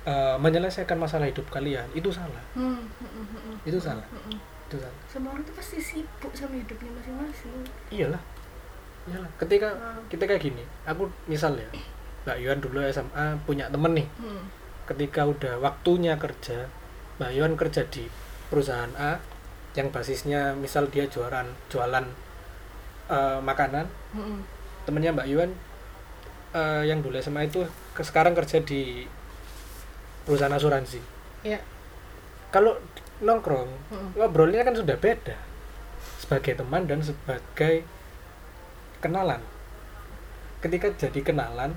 [0.04, 3.56] eh, menyelesaikan masalah hidup kalian itu salah Hmm, hmm, hmm, hmm.
[3.70, 4.40] itu salah Hmm, hmm.
[4.66, 7.54] itu salah semua orang tuh pasti sibuk sama hidupnya masing-masing
[7.92, 8.22] iyalah
[9.06, 10.02] iyalah ketika Hmm.
[10.08, 11.70] kita kayak gini aku misal ya
[12.28, 14.44] Mbak Yuan dulu SMA punya temen nih hmm.
[14.84, 16.68] ketika udah waktunya kerja
[17.24, 18.04] Mbak Yuan kerja di
[18.52, 19.16] perusahaan A
[19.80, 22.06] yang basisnya misal dia jualan jualan
[23.08, 24.44] eh, makanan Hmm.
[24.84, 25.52] temennya Mbak Yuan
[26.52, 27.64] eh, yang dulu SMA itu
[27.96, 29.08] ke sekarang kerja di
[30.28, 31.00] perusahaan asuransi
[31.48, 31.64] ya
[32.52, 32.76] kalau
[33.24, 34.12] nongkrong Hmm.
[34.20, 35.40] ngobrolnya kan sudah beda
[36.20, 37.88] sebagai teman dan sebagai
[39.00, 39.40] kenalan
[40.60, 41.72] ketika jadi kenalan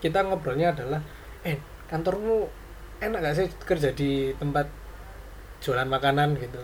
[0.00, 1.00] kita ngobrolnya adalah
[1.42, 2.48] eh kantormu
[2.98, 4.66] enak gak sih kerja di tempat
[5.60, 6.36] jualan makanan?
[6.36, 6.60] gitu.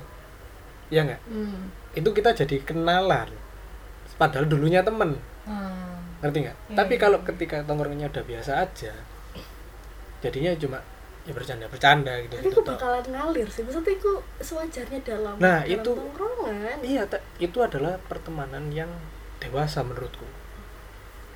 [0.89, 1.21] Ya nggak?
[1.27, 1.69] Hmm.
[1.93, 3.29] itu kita jadi kenalan.
[4.17, 5.17] Padahal dulunya temen.
[5.45, 6.01] Hmm.
[6.21, 6.57] ngerti nggak?
[6.57, 8.93] Iya, tapi iya, kalau ketika tongkrongnya udah biasa aja
[10.17, 10.79] jadinya cuma
[11.27, 12.57] ya bercanda bercanda gitu tapi gitu.
[12.57, 12.73] itu toh.
[12.73, 13.63] bakalan ngalir sih.
[13.63, 16.79] Maksudnya itu sewajarnya dalam Nah, dalam itu- tongkrongan.
[16.81, 17.03] iya
[17.37, 18.89] itu adalah pertemanan yang
[19.37, 20.25] dewasa menurutku.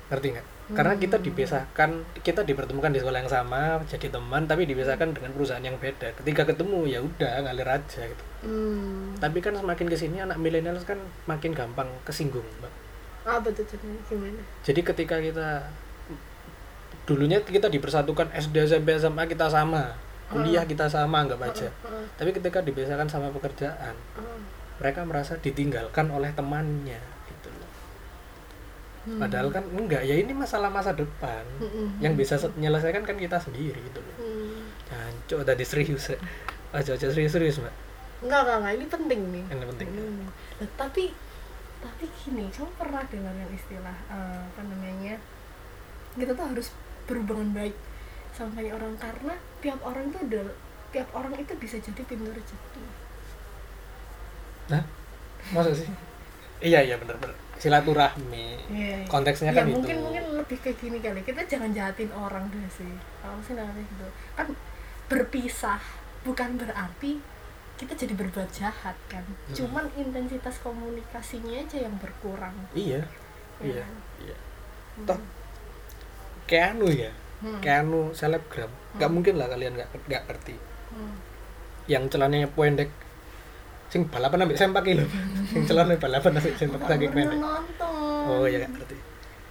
[0.09, 1.25] Ngerti nggak karena kita Hmm.
[1.25, 1.89] dipisahkan
[2.21, 6.11] kita dipertemukan di sekolah yang sama jadi teman tapi dipisahkan dengan perusahaan yang beda.
[6.15, 8.23] Ketika ketemu ya udah ngalir aja gitu.
[8.41, 9.13] Hmm.
[9.21, 12.73] tapi kan semakin ke sini anak milenial kan makin gampang kesinggung mbak.
[13.21, 13.93] Ah betul betul.
[14.09, 14.41] Gimana?
[14.65, 15.69] Jadi ketika kita
[17.05, 19.93] dulunya kita dipersatukan SD SMP SMA kita sama.
[20.31, 21.67] Kuliah kita sama anggap aja.
[21.67, 23.91] Heeh, tapi ketika dipisahkan sama pekerjaan
[24.79, 26.97] mereka merasa ditinggalkan oleh temannya
[29.01, 29.17] Hmm.
[29.17, 31.41] padahal kan enggak ya ini masalah masa depan.
[31.57, 34.15] Hmm, yang hmm, bisa menyelesaikan kan kita sendiri gitu loh.
[34.21, 34.69] Hmm.
[34.85, 36.13] Jancuk tadi serius
[36.69, 37.73] aja aja serius serius mbak.
[38.21, 38.73] Enggak enggak enggak.
[38.77, 39.43] Ini penting nih.
[39.49, 40.29] Ini penting Hmm.
[40.61, 41.09] Nah, tapi
[41.81, 45.17] tapi gini kamu pernah dengar yang istilah eh, apa namanya?
[46.13, 46.67] Kita tuh harus
[47.09, 47.73] berhubungan baik
[48.37, 49.33] sama banyak orang karena
[49.65, 50.55] tiap orang itu adalah
[50.93, 52.83] tiap orang itu bisa jadi pintu rezeki.
[54.69, 54.83] Nah
[55.49, 55.89] masa sih
[56.61, 57.35] iya iya bener bener.
[57.57, 58.47] Silaturahmi.
[58.73, 59.09] Iya, iya.
[59.09, 61.21] konteksnya ya kan mungkin itu mungkin lebih kayak gini kali.
[61.21, 62.89] Kita jangan jahatin orang deh sih.
[63.21, 64.07] Kalau sih namanya gitu?
[64.33, 64.47] Kan
[65.05, 65.81] berpisah
[66.21, 67.21] bukan berarti
[67.77, 69.25] kita jadi berbuat jahat kan?
[69.25, 69.53] Hmm.
[69.57, 72.53] cuman intensitas komunikasinya aja yang berkurang.
[72.71, 73.01] Iya.
[73.61, 73.85] Ya iya
[74.21, 74.37] iya.
[74.97, 75.05] Hmm.
[75.05, 75.19] toh
[76.45, 77.57] kayak anu ya Hmm.
[77.57, 78.69] kayak anu selebgram.
[78.97, 79.15] Nggak Hmm.
[79.17, 80.55] mungkin lah kalian nggak nggak ngerti.
[80.93, 81.15] Hmm.
[81.89, 82.93] yang celananya pendek
[83.91, 85.03] sing balapan ambil sempak lho
[85.51, 88.95] sing celana balapan ambil sempak saking pernah pendek nonton oh iya ngerti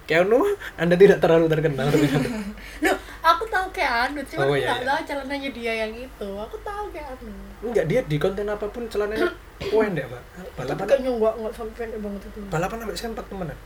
[0.01, 0.43] Keanu
[0.75, 1.87] anda tidak terlalu terkenal
[2.83, 4.83] Loh, aku tahu kayak anu, cuma Oh, iya, iya.
[4.83, 6.27] tahu celananya dia yang itu.
[6.35, 7.31] Aku tahu kayak anu.
[7.63, 9.29] enggak dia di konten apa pun celananya
[9.71, 12.39] pendek pak Tapi balapan kayaknya nggak nggak sampai pendek banget itu.
[12.49, 13.57] balapan sampai sempat temenan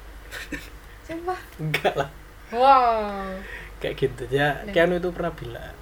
[1.01, 1.33] Siapa?
[1.63, 2.09] enggak lah
[2.53, 3.41] Wow.
[3.81, 4.69] kayak gitu ya Nah.
[4.69, 5.73] Keanu itu pernah bilang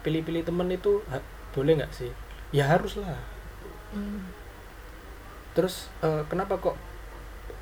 [0.00, 1.02] pilih-pilih temen itu
[1.50, 2.08] boleh nggak sih
[2.50, 3.18] ya harus lah
[3.90, 4.22] Hmm.
[5.50, 6.74] terus eh, kenapa kok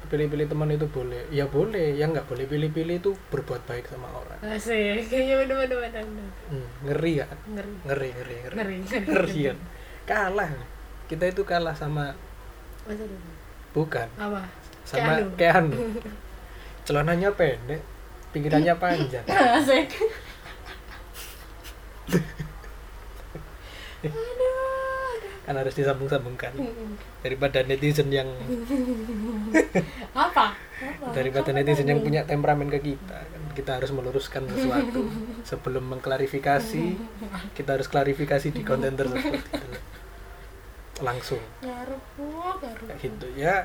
[0.09, 4.38] pilih-pilih teman itu boleh ya boleh yang nggak boleh pilih-pilih itu berbuat baik sama orang
[4.41, 6.29] Asik, kayaknya bener-bener bener.
[6.49, 7.71] Hmm, ngeri kan Ngeri.
[7.85, 9.05] ngeri ngeri ngeri Ngeri, ngeri.
[9.05, 9.57] ngeri kan
[10.05, 10.49] kalah
[11.09, 12.12] kita itu kalah sama
[13.73, 14.41] bukan Apa?
[14.88, 15.37] sama Keanu.
[15.37, 15.77] Keanu
[16.83, 17.81] celananya pendek
[18.31, 19.25] pinggirannya panjang
[19.61, 19.88] Asik.
[25.48, 26.52] Kan harus disambung-sambungkan.
[27.24, 28.28] Daripada netizen yang
[30.12, 30.52] Apa?
[30.78, 31.11] Apa?
[31.11, 35.08] daripada Apa netizen yang punya temperamen ke kita kan kita harus meluruskan sesuatu.
[35.50, 36.84] Sebelum mengklarifikasi
[37.56, 39.40] kita harus klarifikasi di konten tersebut.
[39.40, 39.68] Gitu
[41.06, 42.87] langsung wah, garuk.
[42.90, 43.26] kayak gitu.
[43.38, 43.64] Ya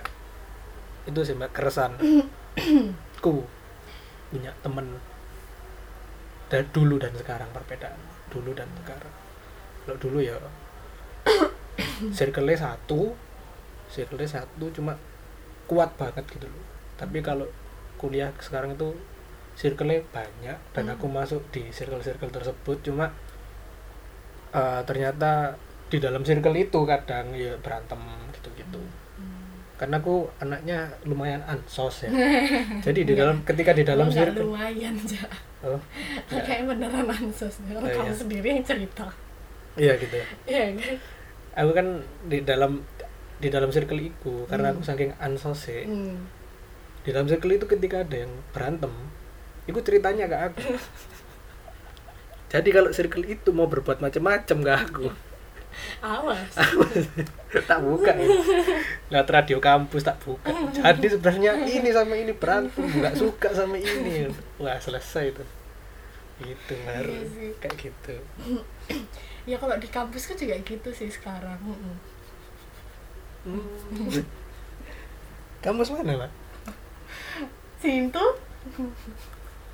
[1.03, 1.99] itu sih mbak keresan
[3.23, 3.45] ku
[4.31, 4.97] punya temen.
[6.49, 7.97] Dari dulu dan sekarang perbedaan.
[8.29, 9.13] Dulu dan sekarang.
[9.85, 10.37] Kalau dulu ya
[12.17, 13.13] circle satu
[13.89, 14.97] circle satu cuma
[15.69, 16.65] kuat banget gitu loh.
[16.97, 17.45] Tapi kalau
[18.01, 18.91] kuliah sekarang itu
[19.53, 20.93] circle banyak dan Hmm.
[20.97, 23.13] aku masuk di circle-circle tersebut cuma
[24.53, 25.53] eh, ternyata
[25.89, 28.01] di dalam circle itu kadang ya berantem
[28.33, 28.81] gitu-gitu.
[29.17, 29.61] Hmm.
[29.77, 32.11] karena aku anaknya lumayan ansos ya.
[32.85, 35.25] Jadi di dalam ketika di dalam Lo nggak circle lumayan aja
[35.65, 35.79] oh,
[36.29, 37.61] kayak beneran ansos.
[37.65, 37.97] Oh, orang iya.
[38.01, 39.07] kamu sendiri yang cerita.
[39.73, 40.27] Iya gitu ya.
[40.49, 40.97] Iya kan
[41.53, 41.87] aku kan
[42.25, 42.81] di dalam
[43.37, 44.89] di dalam circle itu karena aku Hmm.
[44.89, 46.17] saking ansos ya hmm.
[47.03, 48.93] di dalam circle itu ketika ada yang berantem
[49.63, 50.63] itu ceritanya ke aku.
[52.53, 55.05] Jadi kalau circle itu mau berbuat macam-macam ke aku.
[56.05, 56.53] Awas.
[57.69, 58.25] Tak buka ya.
[59.09, 60.49] lihat radio kampus tak buka.
[60.69, 64.25] Jadi sebenarnya ini sama ini berantem nggak suka sama ini.
[64.57, 65.47] Wah selesai tuh
[66.45, 67.49] itu baru Iya sih.
[67.59, 68.15] kayak gitu.
[69.43, 71.59] Ya kalau di kampus kan juga gitu sih sekarang.
[71.59, 71.99] Hmm.
[75.63, 76.31] kampus mana pak
[77.83, 78.23] Sintu.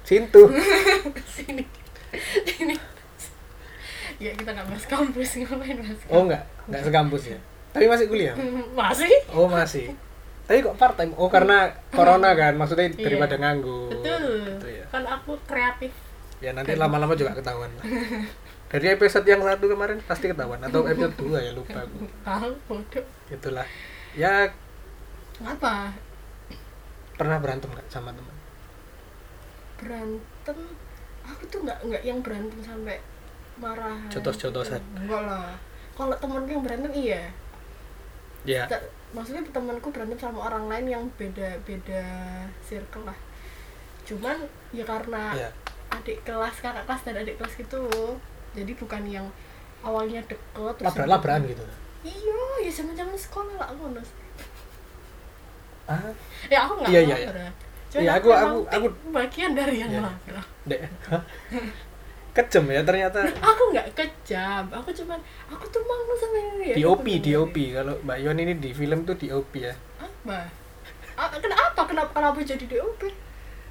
[0.02, 0.42] Sintu.
[1.38, 1.62] Sini.
[2.42, 2.74] Sini.
[4.18, 6.44] Ya kita nggak bahas kampus ngapain bahas oh nggak.
[6.66, 7.38] Nggak sekampus ya?
[7.70, 8.34] Tapi masih kuliah?
[8.82, 9.14] Masih?
[9.38, 9.94] Oh masih.
[10.50, 12.58] Tapi kok part time oh karena corona kan?
[12.58, 13.94] Maksudnya daripada nganggur.
[13.94, 14.58] Betul.
[14.58, 14.86] Gitu ya.
[14.90, 15.94] Kan aku kreatif
[16.40, 17.86] ya nanti lama-lama juga ketahuan lah.
[18.72, 22.06] Dari episode yang satu kemarin pasti ketahuan atau episode dua ya lupa aku.
[22.70, 23.06] Bodoh.
[23.34, 23.66] Itulah.
[24.14, 24.52] Ya
[25.40, 25.94] apa?
[27.20, 28.36] pernah berantem nggak sama teman
[29.80, 30.58] berantem?
[31.28, 33.00] Aku tuh nggak nggak yang berantem sampai
[33.60, 34.00] marah.
[34.12, 34.80] Jotos-jotosan.
[34.96, 35.56] enggak lah.
[35.96, 37.24] Kalau temenku yang berantem iya.
[38.48, 38.64] Ya.
[38.68, 42.04] Ta- maksudnya temanku berantem sama orang lain yang beda beda
[42.64, 43.18] circle lah.
[44.08, 45.50] Cuman ya karena ya
[45.90, 47.82] adik kelas kakak kelas dan adik kelas gitu.
[48.54, 49.28] Jadi bukan yang
[49.80, 51.64] awalnya deket terus labrak-labrakan gitu?
[52.00, 54.00] Iya ya zaman zaman sekolah lah ngono
[55.90, 56.14] ah?
[56.48, 57.28] Ya aku nggak Iya, iya, iya.
[57.28, 57.54] labrak.
[57.90, 60.02] Cuman Iya, aku, aku- aku- aku- bagian dari yang Iya.
[60.06, 60.46] labrak.
[60.70, 61.24] Dek Hah?
[62.30, 63.20] kejem ya ternyata.
[63.52, 65.18] Aku nggak kejam aku cuman
[65.50, 66.76] aku tuh mau sama ini ya.
[66.78, 69.74] DOP aku DOP kalau Mbak Yon ini di film tuh DOP ya.
[69.98, 70.46] Apa?
[71.18, 71.82] Ah, kenapa?
[71.84, 73.02] Kenapa kenapa jadi DOP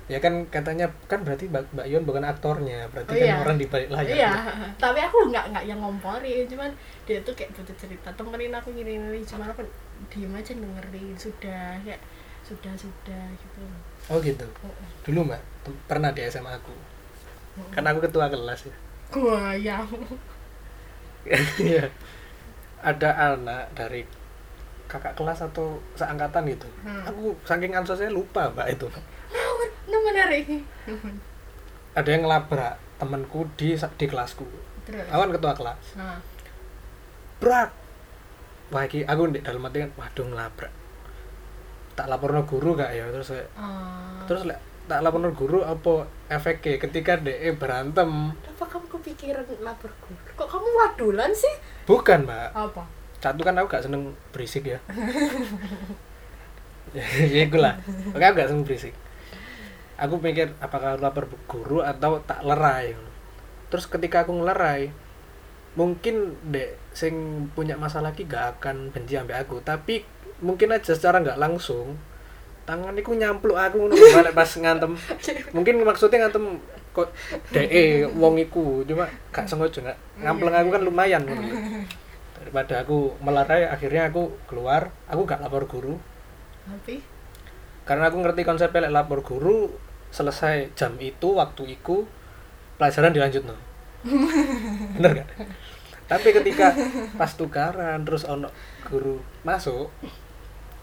[0.09, 3.37] ya kan katanya kan berarti Mbak Mbak Yon bukan aktornya berarti Oh, kan iya.
[3.39, 4.09] orang di balik layar.
[4.09, 4.33] Iya
[4.75, 6.73] tapi aku nggak nggak yang ngomporin cuman
[7.05, 9.61] dia tuh kayak butuh cerita temenin aku gini gini cuman aku
[10.09, 12.01] diem aja dengerin sudah kayak
[12.41, 13.61] sudah sudah gitu.
[14.09, 14.49] Oh gitu?
[14.65, 14.73] Oh,
[15.05, 15.41] dulu Mbak
[15.85, 16.73] pernah di SMA aku?
[17.69, 18.75] Kan aku ketua kelas ya.
[19.13, 19.85] Gua yang
[21.61, 21.85] Iya.
[22.81, 24.07] ada anak dari
[24.87, 26.65] kakak kelas atau seangkatan gitu.
[26.81, 27.05] Hmm.
[27.05, 28.89] aku saking ansosnya lupa mbak itu
[29.33, 30.45] nah menarik.
[31.97, 34.45] Ada yang ngelabrak temanku di di kelasku.
[34.85, 35.07] Terus?
[35.13, 35.97] Awan ketua kelas.
[35.97, 36.19] Nah
[37.39, 37.71] brak
[38.75, 40.73] wah iki aku di dalam hati kan waduh ngelabrak.
[41.95, 43.11] Tak lapor guru gak ya?
[43.11, 48.35] Terus kayak ah, terus lek tak lapor guru apa efeknya ketika DE berantem?
[48.35, 50.23] Apa kamu kepikiran lapor guru?
[50.35, 51.55] Kok kamu wadulan sih?
[51.87, 52.55] Bukan mbak.
[52.55, 52.83] Apa?
[53.19, 54.79] Satu kan aku gak seneng berisik ya.
[56.89, 57.77] Ya itu lah.
[58.17, 58.97] Oke aku gak seneng berisik
[59.99, 62.95] aku mikir apakah aku lapor guru atau tak lerai
[63.69, 64.95] terus ketika aku ngelerai
[65.79, 69.63] mungkin dek sing punya masalah lagi gak akan benci sampai aku.
[69.63, 70.03] Tapi
[70.43, 71.95] mungkin aja secara nggak langsung
[72.67, 74.99] tangan iku nyampluk aku balik pas ngantem.
[75.55, 76.59] Mungkin maksudnya ngantem
[76.91, 77.15] kok
[77.55, 79.99] DE wong iku cuma gak sengaja nggak.
[80.27, 81.23] Ngampleng aku kan lumayan
[82.35, 84.91] daripada aku melarai akhirnya aku keluar.
[85.07, 85.95] Aku gak lapor guru.
[86.67, 86.99] Tapi?
[87.87, 89.71] Karena aku ngerti konsep lek lapor guru
[90.11, 92.09] selesai jam itu waktu itu
[92.81, 93.57] pelajaran dilanjut no
[94.97, 95.29] bener gak?
[96.09, 96.73] Tapi ketika
[97.21, 98.49] pas tukaran terus ono
[98.89, 99.93] guru masuk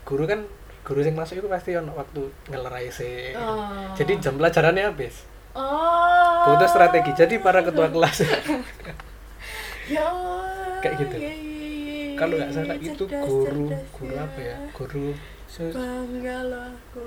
[0.06, 0.46] guru kan
[0.86, 3.90] guru yang masuk itu pasti ono waktu ngelerai sih oh.
[3.98, 5.26] jadi jam pelajarannya habis.
[5.56, 6.52] Oh.
[6.52, 7.16] Butuh strategi.
[7.16, 8.18] Jadi para ketua kelas.
[9.86, 11.18] Ya Allah, Kayak gitu.
[11.22, 11.70] iya, iya,
[12.10, 14.58] iya, kalau nggak salah itu cerdas, guru cerdas guru apa ya?
[14.74, 15.08] guru
[15.62, 17.04] bangga loh aku.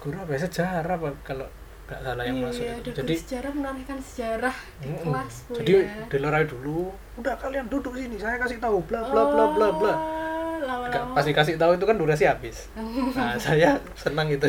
[0.00, 0.40] Guru apa ya?
[0.48, 1.44] Sejarah apa kalau
[1.92, 5.02] nggak salah yang iya, masuk ada itu jadi sejarah menorehkan sejarah di Mm-mm.
[5.04, 6.04] kelas Bu, jadi ya.
[6.08, 6.78] dilerai dulu
[7.20, 9.94] udah kalian duduk sini saya kasih tahu bla bla bla bla bla
[10.62, 10.94] Oh, lama-lama.
[10.94, 12.70] Nggak, pasti kasih tahu itu kan durasi habis
[13.18, 14.46] nah saya senang gitu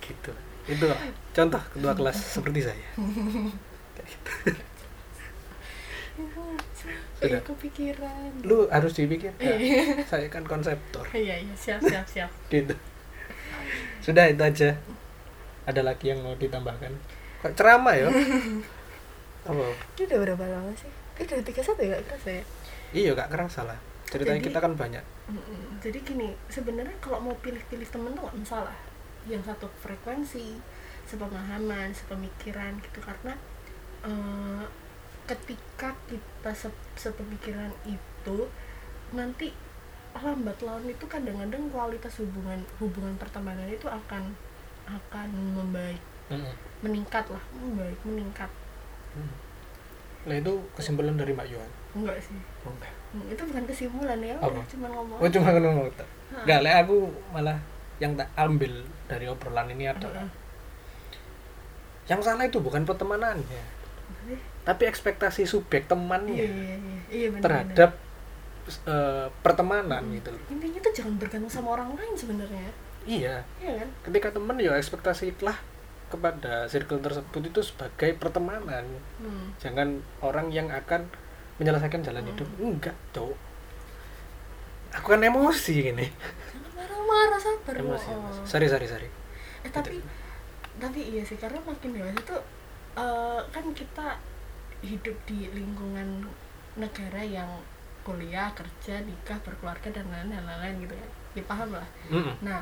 [0.00, 0.32] gitu
[0.66, 0.84] itu
[1.30, 2.86] contoh ketua kelas seperti saya.
[6.16, 6.32] Iya,
[7.16, 7.40] Sudah.
[7.44, 10.04] kepikiran lu harus dipikir Iya.
[10.04, 12.76] saya kan konseptor iya iya siap siap siap gitu
[14.00, 14.76] sudah itu aja
[15.66, 16.92] ada lagi yang mau ditambahkan?
[17.42, 18.08] Kok ceramah ya?
[19.50, 19.62] Apa?
[19.94, 20.90] Ini udah berapa lama sih?
[21.18, 21.94] Ini udah tiga satu ya?
[21.94, 22.44] Gak kerasa ya?
[22.90, 23.78] Iya gak kerasa lah.
[24.06, 25.04] Ceritanya Jadi- kita kan banyak.
[25.82, 28.76] Jadi gini sebenarnya kalau mau pilih-pilih temen tuh gak masalah.
[29.26, 30.58] Yang satu frekuensi
[31.04, 32.98] sepemahaman sepemikiran gitu.
[32.98, 33.34] Karena
[34.02, 34.64] eh,
[35.26, 38.46] ketika kita se- sepemikiran itu
[39.10, 39.50] nanti
[40.16, 44.32] lambat laun itu kadang-kadang kualitas hubungan hubungan pertemanan itu akan
[44.86, 46.54] akan membaik Mm-mm.
[46.82, 48.50] meningkat lah membaik meningkat.
[50.26, 51.70] Nah itu kesimpulan dari Mbak Yuan?
[51.94, 52.38] Enggak sih.
[52.66, 52.96] Oh, enggak.
[53.16, 54.36] Hmm, itu bukan kesimpulan ya
[54.68, 55.88] cuma ngomong oh cuma ngomong
[56.44, 57.56] enggak lah aku malah
[57.96, 62.12] yang tak ambil dari obrolan ini adalah Heeh.
[62.12, 63.62] yang salah itu bukan pertemanannya
[64.10, 64.38] Maksudnya?
[64.68, 66.76] tapi ekspektasi subjek iya temannya iya iya
[67.08, 67.28] iya.
[67.32, 67.90] Benar terhadap
[68.84, 70.42] eh, pertemanan gitu loh.
[70.52, 72.68] intinya tuh jangan bergantung sama orang lain sebenarnya
[73.06, 73.40] iya.
[73.56, 73.88] Iya kan?
[74.04, 75.56] Ketika teman ya ekspektasi lah
[76.06, 78.84] kepada circle tersebut itu sebagai pertemanan.
[79.16, 79.50] Hmm.
[79.56, 79.88] jangan
[80.20, 81.06] orang yang akan
[81.56, 82.30] menyelesaikan jalan Hmm.
[82.30, 82.48] hidup.
[82.58, 83.38] Enggak cowok
[84.92, 86.06] aku kan emosi gini.
[86.72, 87.74] Marah-marah sabar.
[87.76, 88.16] Emosi, Wo.
[88.18, 88.40] emosi.
[88.44, 89.08] sorry sorry sorry.
[89.60, 90.00] Eh tapi
[90.76, 92.40] tapi iya sih karena makin dewasa tuh
[92.94, 94.16] eh, kan kita
[94.80, 96.24] hidup di lingkungan
[96.76, 97.48] negara yang
[98.04, 101.88] kuliah kerja nikah berkeluarga dan lain-lain gitu kan ya paham lah.
[102.08, 102.32] Mm-mm.
[102.40, 102.60] nah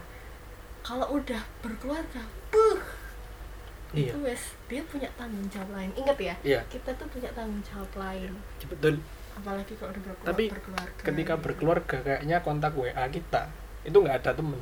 [0.85, 2.81] kalau udah berkeluarga buh.
[3.95, 4.11] Iya.
[4.11, 5.91] Itu wes dia punya tanggung jawab lain.
[5.97, 6.61] Ingat ya iya.
[6.69, 8.33] kita tuh punya tanggung jawab lain.
[8.69, 9.01] Betul
[9.35, 11.01] apalagi kalau udah berkeluarga, Tapi berkeluarga.
[11.03, 13.51] ketika berkeluarga kayaknya kontak WA kita
[13.83, 14.61] itu nggak ada temen.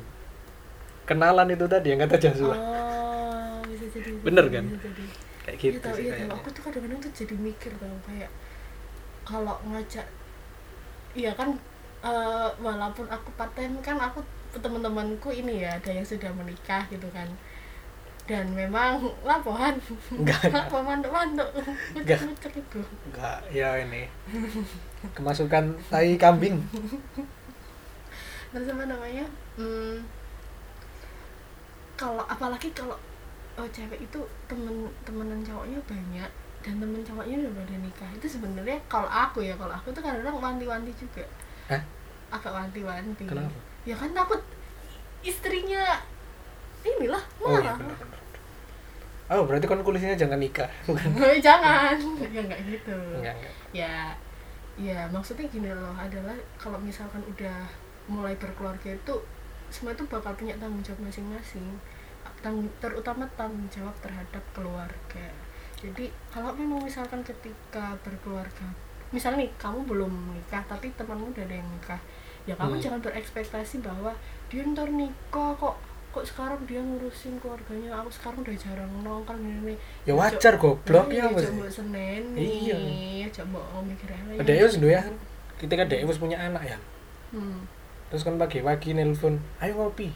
[1.03, 4.63] Kenalan itu tadi yang kata Joshua oh bisa jadi bisa Bener kan?
[4.65, 5.05] bisa jadi.
[5.43, 6.35] kayak Iya gitu tau, sih iya kayaknya.
[6.39, 8.31] Aku tuh kadang-kadang tuh jadi mikir tau kayak
[9.23, 10.07] kalau ngajak,
[11.15, 11.55] iya kan
[12.03, 14.19] eh, walaupun aku time kan aku
[14.61, 17.25] teman-temanku ini ya ada yang sudah menikah gitu kan.
[18.23, 19.75] Dan memang laporan.
[20.13, 20.47] Enggak.
[20.53, 21.49] laporan mantuk-mantuk.
[21.97, 22.19] Enggak.
[22.23, 24.07] ngucek itu enggak ya ini.
[25.17, 26.61] Kemasukan tai kambing.
[28.53, 29.25] Terus apa namanya
[29.57, 30.05] hmm,
[31.97, 32.93] kalau apalagi kalau
[33.57, 36.29] oh, cewek itu temen temenan cowoknya banyak
[36.61, 38.09] dan temen cowoknya udah pada nikah.
[38.13, 41.25] Itu sebenarnya kalau aku ya kalau aku tuh kadang-kadang wanti-wanti juga.
[41.67, 41.81] Hah?
[42.33, 43.29] agak wanti-wanti.
[43.29, 44.41] Kenapa ya kan takut
[45.23, 45.99] istrinya
[46.83, 47.77] inilah oh iya marah.
[47.79, 47.97] benar
[49.31, 51.09] oh berarti konklusinya jangan nikah bukan?
[51.23, 51.95] Eh, jangan.
[52.29, 52.97] Ya nggak gitu.
[53.17, 53.95] Enggak enggak ya
[54.73, 57.65] ya maksudnya gini loh adalah kalau misalkan udah
[58.09, 59.15] mulai berkeluarga itu
[59.73, 61.65] semua itu bakal punya tanggung jawab masing-masing.
[62.43, 65.25] Tanggung terutama tanggung jawab terhadap keluarga.
[65.79, 68.67] Jadi kalau memang misalkan ketika berkeluarga
[69.13, 72.01] misalnya nih kamu belum nikah tapi temanmu udah ada yang nikah
[72.43, 72.83] ya kamu Hmm.
[72.83, 74.11] jangan berekspektasi bahwa
[74.47, 75.75] dia ntar nikah kok
[76.13, 81.25] kok sekarang dia ngurusin keluarganya aku sekarang udah jarang nongkrong ini ya wajar goblok ya
[81.25, 82.77] apa sih coba senen Iya.
[83.33, 85.15] coba mikir apa ada ya ya kan
[85.57, 86.77] ketika dia wis punya anak ya
[87.31, 87.65] hmm.
[88.07, 90.13] terus kan pagi-pagi nelpon ayo ngopi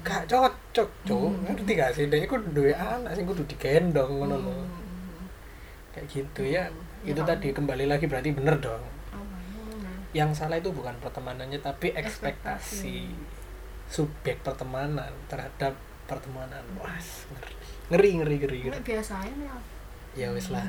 [0.00, 1.44] gak cocok cok Hmm.
[1.44, 4.64] ngerti gak sih dia itu dua anak sih kudu digendong ngono Hmm.
[5.90, 6.64] kayak gitu ya
[7.04, 7.36] Ya, itu Pak.
[7.36, 8.92] tadi kembali lagi berarti bener dong ya?
[10.14, 13.10] Yang salah itu bukan pertemanannya tapi ekspektasi
[13.84, 16.94] subjek pertemanan terhadap pertemanan wah
[17.90, 18.80] ngeri ngeri ngeri ngeri, ngeri.
[18.80, 19.56] biasanya ya.
[20.16, 20.62] ya wis lah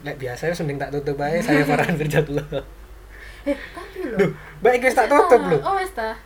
[0.00, 1.94] Lek biasanya sending tak tutup aja saya Farhan
[2.30, 2.46] lo
[3.44, 4.18] Eh, tapi loh.
[4.18, 4.30] Duh,
[4.60, 6.16] baik wis tak tutup lo Oh, wis ta.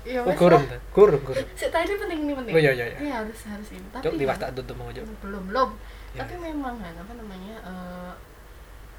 [0.00, 0.32] ya oh lah.
[0.32, 0.38] ta?
[0.38, 3.84] gurung gurung Sik, tadi penting ini penting oh iya iya iya Iya, harus harus ini
[3.90, 5.70] tapi cok liwat kan- tak tutup mau cok belum belum
[6.10, 6.40] Ya, tapi ya.
[6.44, 8.12] memang kan apa namanya eh,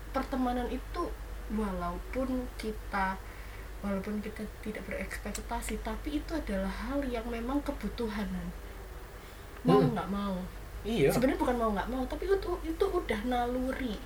[0.10, 1.02] pertemanan itu
[1.52, 3.16] walaupun kita
[3.82, 8.30] walaupun kita tidak berekspektasi tapi itu adalah hal yang memang kebutuhan.
[9.66, 9.94] Mau Hmm.
[9.94, 10.38] nggak mau.
[10.86, 11.10] Iya.
[11.14, 13.98] Sebenarnya bukan mau nggak mau tapi itu itu udah naluri.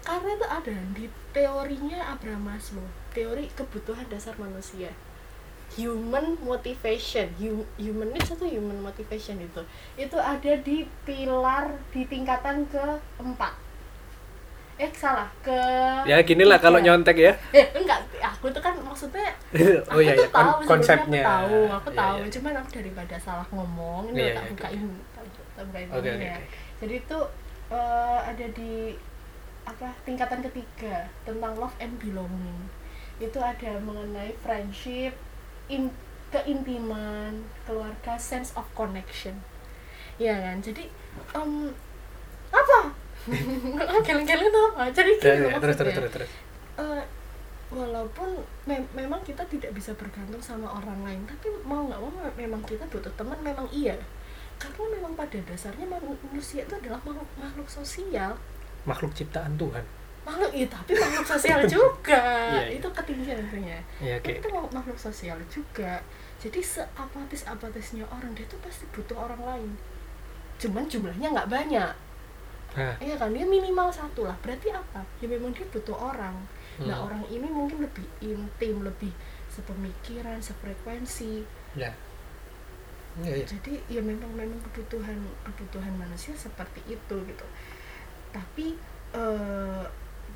[0.00, 1.04] Karena itu ada di
[1.36, 4.88] teorinya Abraham Maslow teori kebutuhan dasar manusia.
[5.76, 9.60] Human motivation Hu- human needs atau human motivation itu.
[10.00, 13.67] Itu ada di pilar di tingkatan keempat
[14.78, 15.26] eh salah.
[15.40, 15.58] Ke
[16.06, 17.32] ya gini lah kalau nyontek ya.
[17.50, 17.98] Eh enggak.
[18.18, 19.26] Aku tuh kan maksudnya
[19.90, 20.22] oh iya aku iya.
[20.22, 21.22] Tuh tahu kon- konsepnya.
[21.22, 22.16] aku tahu aku Iya, tahu.
[22.18, 22.30] iya.
[22.30, 26.08] cuman aku daripada salah ngomong ini Iya, tak iya, bukain tak, tak bukain Oke, oke,
[26.08, 26.32] ininya.
[26.32, 26.46] oke.
[26.78, 27.18] jadi itu
[27.68, 28.72] eh, ada di
[29.64, 32.60] apa tingkatan ketiga tentang love and belonging.
[33.18, 35.12] Itu ada mengenai friendship
[35.66, 35.90] in,
[36.30, 39.42] keintiman keluarga sense of connection.
[40.16, 40.58] Ya kan?
[40.58, 40.88] Jadi
[41.32, 41.74] em,
[42.48, 42.78] apa
[44.06, 44.82] geleng-geleng tuh apa?
[44.90, 46.30] Jadi Ya, gini ya, terus terus terus terus.
[46.78, 47.02] Eh,
[47.68, 48.28] walaupun
[48.64, 52.84] mem- memang kita tidak bisa bergantung sama orang lain tapi mau nggak mau memang kita
[52.88, 53.92] butuh teman memang iya.
[54.58, 58.34] Karena memang pada dasarnya manu- manusia itu adalah makhluk, makhluk sosial.
[58.82, 59.84] Makhluk ciptaan Tuhan.
[60.26, 62.18] Makhluk iya tapi makhluk sosial juga.
[62.48, 62.80] Iya, iya.
[62.80, 66.00] itu ketinggian tentunya ya oke itu makhluk, makhluk sosial juga.
[66.38, 69.70] Jadi seapatis apatisnya orang dia tuh pasti butuh orang lain.
[70.58, 71.90] Cuman jumlahnya nggak banyak
[72.76, 73.30] nah Iya kan?
[73.34, 74.36] Dia minimal satu lah.
[74.42, 75.00] Berarti apa?
[75.22, 76.36] Ya memang dia butuh orang.
[76.86, 77.06] Nah Hmm.
[77.06, 79.12] orang ini mungkin lebih intim lebih
[79.50, 81.46] sepemikiran sefrekuensi.
[81.74, 81.90] Ya.
[83.18, 87.46] Ya ya jadi ya memang memang kebutuhan kebutuhan manusia seperti itu gitu.
[88.30, 88.78] Tapi
[89.14, 89.84] eh,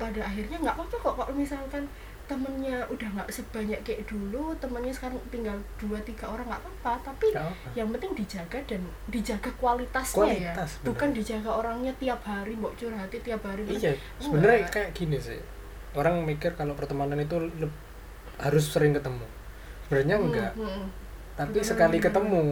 [0.01, 1.85] pada akhirnya nggak apa-apa kok kalau misalkan
[2.23, 7.11] temennya udah nggak sebanyak kayak dulu temennya sekarang tinggal dua tiga orang nggak apa-apa.
[7.11, 7.51] Tapi apa.
[7.75, 10.55] yang penting dijaga dan dijaga kualitasnya ya.
[10.55, 10.87] Kualitas, bener.
[10.87, 13.67] bukan dijaga orangnya tiap hari mbok curhati tiap hari.
[13.67, 13.91] Iya
[14.23, 15.39] sebenarnya kayak gini sih.
[15.93, 17.37] Orang mikir kalau pertemanan itu
[18.39, 19.25] harus sering ketemu.
[19.85, 20.51] Sebenarnya Hmm, enggak.
[20.57, 20.85] hmm,
[21.37, 22.45] tapi Benar, sekali ketemu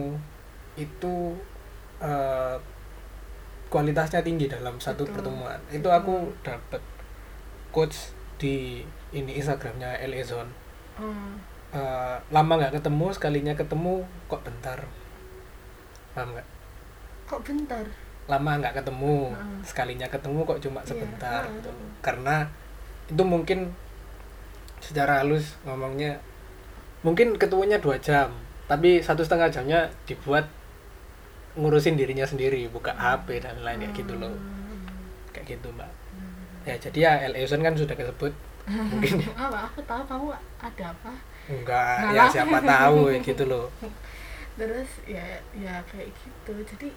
[0.76, 1.14] itu
[2.02, 2.56] eh,
[3.72, 5.14] kualitasnya tinggi dalam satu Betul.
[5.16, 5.58] pertemuan.
[5.72, 6.82] Itu aku dapat
[7.72, 10.48] quotes di ini Instagramnya Elezon
[10.92, 11.40] Hmm.
[11.72, 14.76] Eh, lama nggak ketemu sekalinya ketemu kok bentar
[16.12, 16.44] paham nggak
[17.24, 17.84] kok bentar
[18.22, 19.58] lama nggak ketemu Heeh.
[19.64, 21.56] sekalinya ketemu kok cuma Iya, sebentar heeh.
[21.56, 21.70] gitu.
[22.00, 22.44] karena
[23.08, 23.72] itu mungkin
[24.78, 26.20] secara halus ngomongnya
[27.00, 28.28] mungkin ketemunya dua jam
[28.68, 30.44] tapi satu setengah jamnya dibuat
[31.52, 34.84] ngurusin dirinya sendiri buka HP dan lain kayak gitu loh Hmm.
[35.32, 35.88] kayak gitu mbak
[36.62, 38.30] ya jadi ya Elison kan sudah kesebut
[38.64, 39.18] mungkin.
[39.36, 39.58] Apa?
[39.66, 41.12] Aku tahu kamu ada apa?
[41.44, 43.66] Enggak ya siapa tahu ya gitu loh.
[44.54, 46.52] Terus ya ya kayak gitu.
[46.62, 46.88] Jadi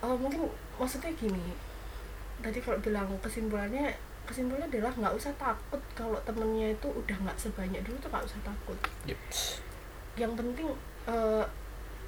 [0.00, 0.44] eh, mungkin
[0.76, 1.56] maksudnya gini.
[2.38, 3.90] Tadi kalau bilang kesimpulannya
[4.28, 8.40] kesimpulannya adalah nggak usah takut kalau temennya itu udah nggak sebanyak dulu tuh nggak usah
[8.44, 8.78] takut.
[10.14, 10.68] Yang penting
[11.08, 11.44] eh,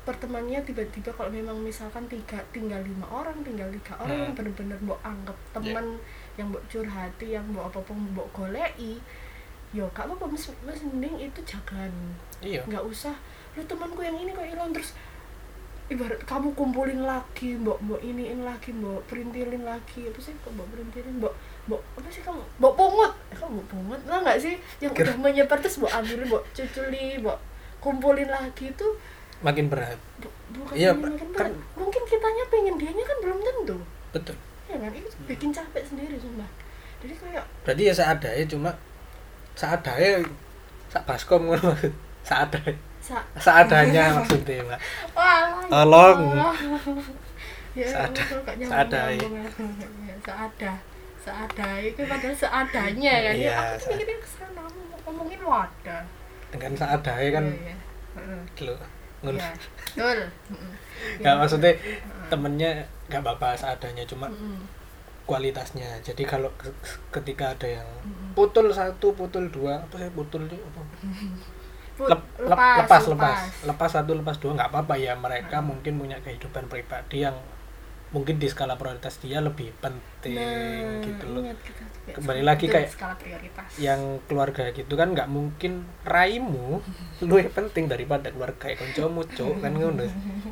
[0.01, 4.25] pertemanannya tiba-tiba kalau memang misalkan tiga tinggal lima orang tinggal tiga orang Hmm.
[4.29, 6.01] yang bener-bener mau anggap teman
[6.41, 8.97] yang mau curhati yang mau apa pun mau golei
[9.71, 11.93] yo kak apa mas, mas mending itu jangan
[12.41, 12.65] iya.
[12.65, 13.15] Nggak usah
[13.55, 14.97] lu temanku yang ini kok hilang terus
[15.87, 20.67] ibarat kamu kumpulin lagi mbok mbok iniin lagi mbok perintilin lagi apa sih kok mbok
[20.71, 21.35] perintilin mbok
[21.67, 23.13] mbok apa sih kamu mbok pungut.
[23.31, 24.01] Eh, kamu mbok pungut?
[24.07, 24.55] Lah nggak sih?
[24.79, 27.39] Yang Kira- udah menyebar terus mbok ambilin mbok cuculi mbok
[27.79, 28.87] kumpulin lagi itu
[29.41, 29.99] makin berat.
[30.19, 31.55] Bu- bukan Iya, makin kan- berat.
[31.75, 33.77] mungkin kitanya pengen dianya kan belum tentu.
[34.11, 34.37] Betul
[34.71, 36.47] ya kan itu bikin capek sendiri sumpah.
[37.01, 38.71] Jadi kayak berarti ya seadanya cuma
[39.53, 40.23] seadanya
[40.87, 41.93] sak baskom ngono maksud.
[42.21, 44.81] Seadanya sa seadanya maksudnya mbak
[45.67, 46.21] Tolong.
[47.73, 49.17] ya Seada- Allah, kok nyambung- seadai.
[49.17, 49.73] nyambung.
[50.05, 50.73] Ya, seada
[51.21, 53.35] seada itu padahal seadanya kan.
[53.37, 54.63] Ya aku tuh mikirnya ke sana
[55.03, 56.03] ngomongin wadah.
[56.51, 57.77] Dengan seadanya kan Iya, iya.
[58.11, 58.43] Heeh.
[58.67, 58.75] lo
[59.23, 59.51] Iya,
[59.93, 60.01] betul.
[60.01, 60.73] Heeh.
[61.19, 61.41] nggak Iya.
[61.41, 61.73] maksudnya
[62.27, 62.71] temennya
[63.07, 64.59] nggak apa-apa seadanya cuma Heeh.
[65.23, 65.87] kualitasnya.
[66.01, 66.73] Jadi kalau ke-
[67.13, 67.89] ketika ada yang
[68.33, 70.81] putul satu putul dua apa sih putul itu apa?
[72.01, 73.39] Lep- lep- lepas, lepas lepas.
[73.63, 73.91] lepas.
[73.93, 75.13] Satu lepas dua nggak apa-apa ya.
[75.15, 77.37] Mereka mungkin punya kehidupan pribadi yang
[78.11, 81.43] mungkin di skala prioritas dia lebih penting Nah, gitu loh.
[81.43, 83.71] ingat kita juga Kembali lagi kayak skala prioritas.
[83.79, 86.83] yang keluarga gitu kan nggak mungkin raimu
[87.23, 90.03] lebih penting daripada keluarga koncomu cok kan ngono.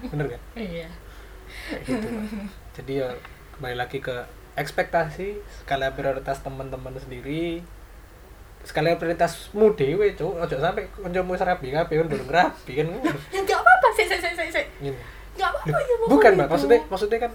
[0.06, 0.40] Bener kan?
[0.54, 0.86] Iya.
[1.66, 2.22] Kayak gitu loh.
[2.72, 3.08] jadi ya
[3.52, 4.14] kembali lagi ke
[4.54, 5.28] ekspektasi
[5.60, 7.66] skala prioritas teman-teman sendiri.
[8.60, 12.86] Sekalian prioritasmu dhewe cuk ojo sampe kancamu wis rapi kabeh kan durung rapi kan
[13.34, 14.66] nggak apa-apa sih sih sih sih.
[15.38, 16.48] Nggak apa-apa ya bukan mbak.
[16.50, 17.32] maksudnya maksudnya kan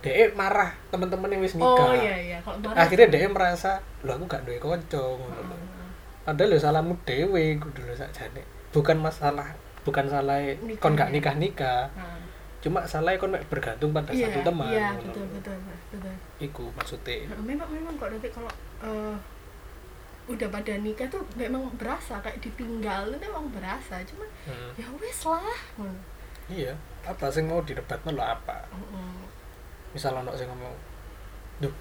[0.00, 1.76] DE marah teman-teman yang wis nikah.
[1.76, 2.38] Oh iya iya.
[2.40, 3.70] Kalau marah akhirnya DE merasa
[4.00, 5.56] lo aku gak duwe kanca ngono lho.
[6.20, 9.52] padahal ya salahmu dhewe kudu lho sakjane bukan masalah
[9.82, 10.40] bukan salah
[10.78, 11.14] kon gak ya.
[11.14, 12.16] nikah nikah Nah,
[12.60, 15.56] cuma salah kon bergantung pada iya satu teman iya ngono betul betul
[15.90, 16.14] betul.
[16.38, 17.28] Iku maksudnya.
[17.28, 19.16] Nah, memang memang kok nanti kalau eh,
[20.28, 24.00] udah pada nikah tuh memang berasa kayak ditinggal itu memang berasa.
[24.06, 24.70] Cuma Hmm.
[24.76, 25.44] ya wes lah
[25.76, 25.96] Hmm.
[26.50, 29.24] Iya apa sih mau didebat lo apa Mm-mm.
[29.90, 30.74] misal ono sing ngomong
[31.58, 31.74] duh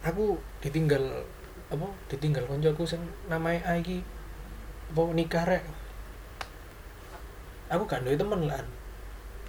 [0.00, 1.02] aku ditinggal
[1.68, 4.04] apa ditinggal koncoku sing namanya A iki
[4.90, 5.64] apa nikah rek
[7.70, 8.60] aku gak duwe temen lah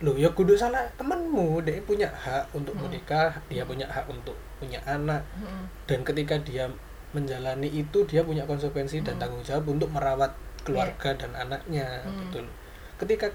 [0.01, 2.89] Loh ya kudu salah temenmu dia punya hak untuk Hmm.
[2.89, 5.69] menikah dia punya hak untuk punya anak Mm-mm.
[5.85, 6.65] dan ketika dia
[7.13, 9.21] menjalani itu dia punya konsekuensi dan Hmm.
[9.21, 10.33] tanggung jawab untuk merawat
[10.65, 12.17] keluarga dan anaknya Hmm.
[12.17, 12.45] betul
[12.97, 13.29] ketika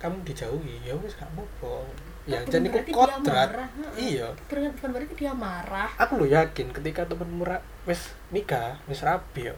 [0.00, 0.80] kamu dijauhi.
[0.82, 1.84] Ya wis gak apa-apa.
[2.24, 3.50] Ya jadi dia kodrat.
[3.96, 4.28] iya.
[4.48, 5.90] Bukan bukan berarti dia marah.
[6.00, 9.54] Aku lo yakin ketika temenmu ra- wis nikah wis rapi ya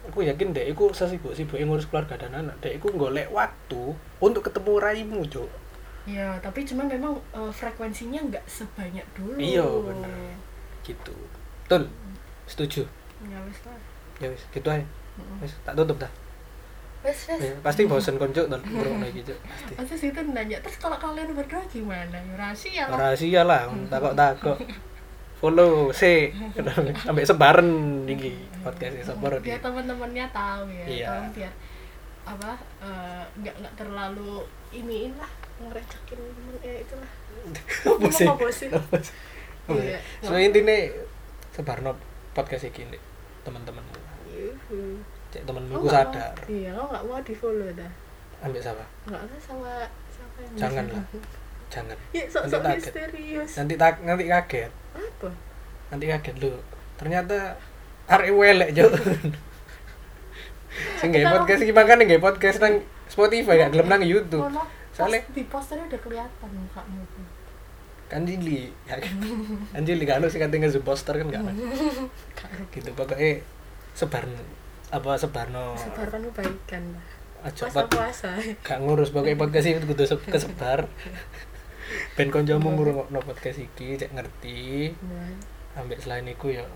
[0.00, 2.56] aku yakin deh iku sesibuk sibuk ngurus keluarga dan anak.
[2.64, 5.50] Deh iku golek waktu untuk ketemu raimu cuk.
[6.08, 9.36] Ya tapi cuman memang eh, frekuensinya nggak sebanyak dulu.
[9.36, 10.34] Iya, bener.
[10.80, 11.12] gitu.
[11.68, 11.86] Betul.
[12.48, 12.82] Setuju.
[13.28, 13.76] Ya wes lah.
[14.18, 14.82] Ya wis gitu aja.
[15.20, 15.42] Mm-mm.
[15.44, 16.08] wis tak tutup dah
[17.00, 17.40] wes wes.
[17.40, 19.72] Ya, pasti bosen konco dan burung lagi cuk pasti.
[19.76, 22.20] Pasti situ nanya terus kalau kalian berdua gimana?
[22.36, 22.96] Rahasia lah.
[22.96, 23.60] Rahasia lah
[23.92, 24.58] takok takok
[25.40, 26.28] follow se
[27.08, 27.68] sampai sebaran
[28.04, 31.06] iki podcast sebar di biar teman-temannya tahu ya Iya.
[31.08, 31.52] tahu biar
[32.28, 32.52] apa
[32.84, 37.10] eh, nggak nggak terlalu iniin lah ngerecekin temen eh itulah.
[37.96, 38.28] Apa sih?
[38.28, 38.68] Apa sih?
[39.72, 39.96] Iya.
[40.20, 40.76] sebenarnya intinya
[41.56, 41.92] sebarno
[42.36, 43.00] podcast iki nih
[43.40, 43.96] teman-temanmu.
[45.30, 46.32] Cek temenmu Oh, nggak sadar.
[46.32, 47.90] mau- iya lo nggak mau di follow dah.
[48.40, 48.84] Ambil siapa?
[49.04, 49.72] Nggak ada sama
[50.08, 51.04] siapa yang Jangan lah.
[51.68, 51.96] jangan.
[52.10, 52.78] Ya sok Nanti kaget.
[52.82, 53.50] misterius.
[53.54, 54.70] Nanti tak nanti kaget.
[54.90, 55.28] Apa?
[55.88, 56.52] Nanti kaget lu
[56.96, 57.36] ternyata
[58.06, 58.86] arek welek jo
[60.96, 62.74] sing Kita- podcast iki makane gawe podcast nang
[63.06, 64.44] Spotify gak gelem nang YouTube.
[64.90, 67.02] Soalnya- di posternya udah kelihatan mukanya
[68.06, 69.06] kan jili ya kan?
[69.70, 71.46] Kan jili kan sih katanya nge poster kan gak
[72.74, 73.38] gitu pokoknya
[73.92, 74.26] sebar
[74.90, 75.74] apa sebarno?
[75.74, 77.06] Sebarkan kebaikan lah
[77.40, 78.30] aja puasa puasa.
[78.60, 80.84] Gak ngurus pokoknya podcast ini kudu se- kesebar.
[82.12, 84.92] Ben koncomu ngurungokno podcast iki cek ngerti.
[85.72, 86.66] Ambek selain iku ya.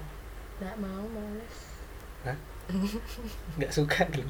[0.56, 1.56] Nggak mau males
[2.24, 2.38] Hah?
[3.60, 4.24] nggak suka gitu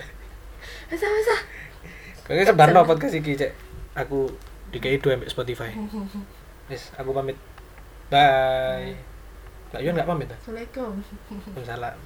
[0.90, 1.36] masa masa
[2.26, 3.52] pokoknya sebarno podcast iki cek.
[3.94, 4.26] Aku
[4.72, 5.70] dikai dua ambek Spotify.
[6.66, 7.36] Wis, aku pamit.
[8.10, 8.96] Bye.
[9.70, 10.92] Mbak Yun nggak pamit assalamualaikum.
[11.30, 11.96] Waalaikumsalam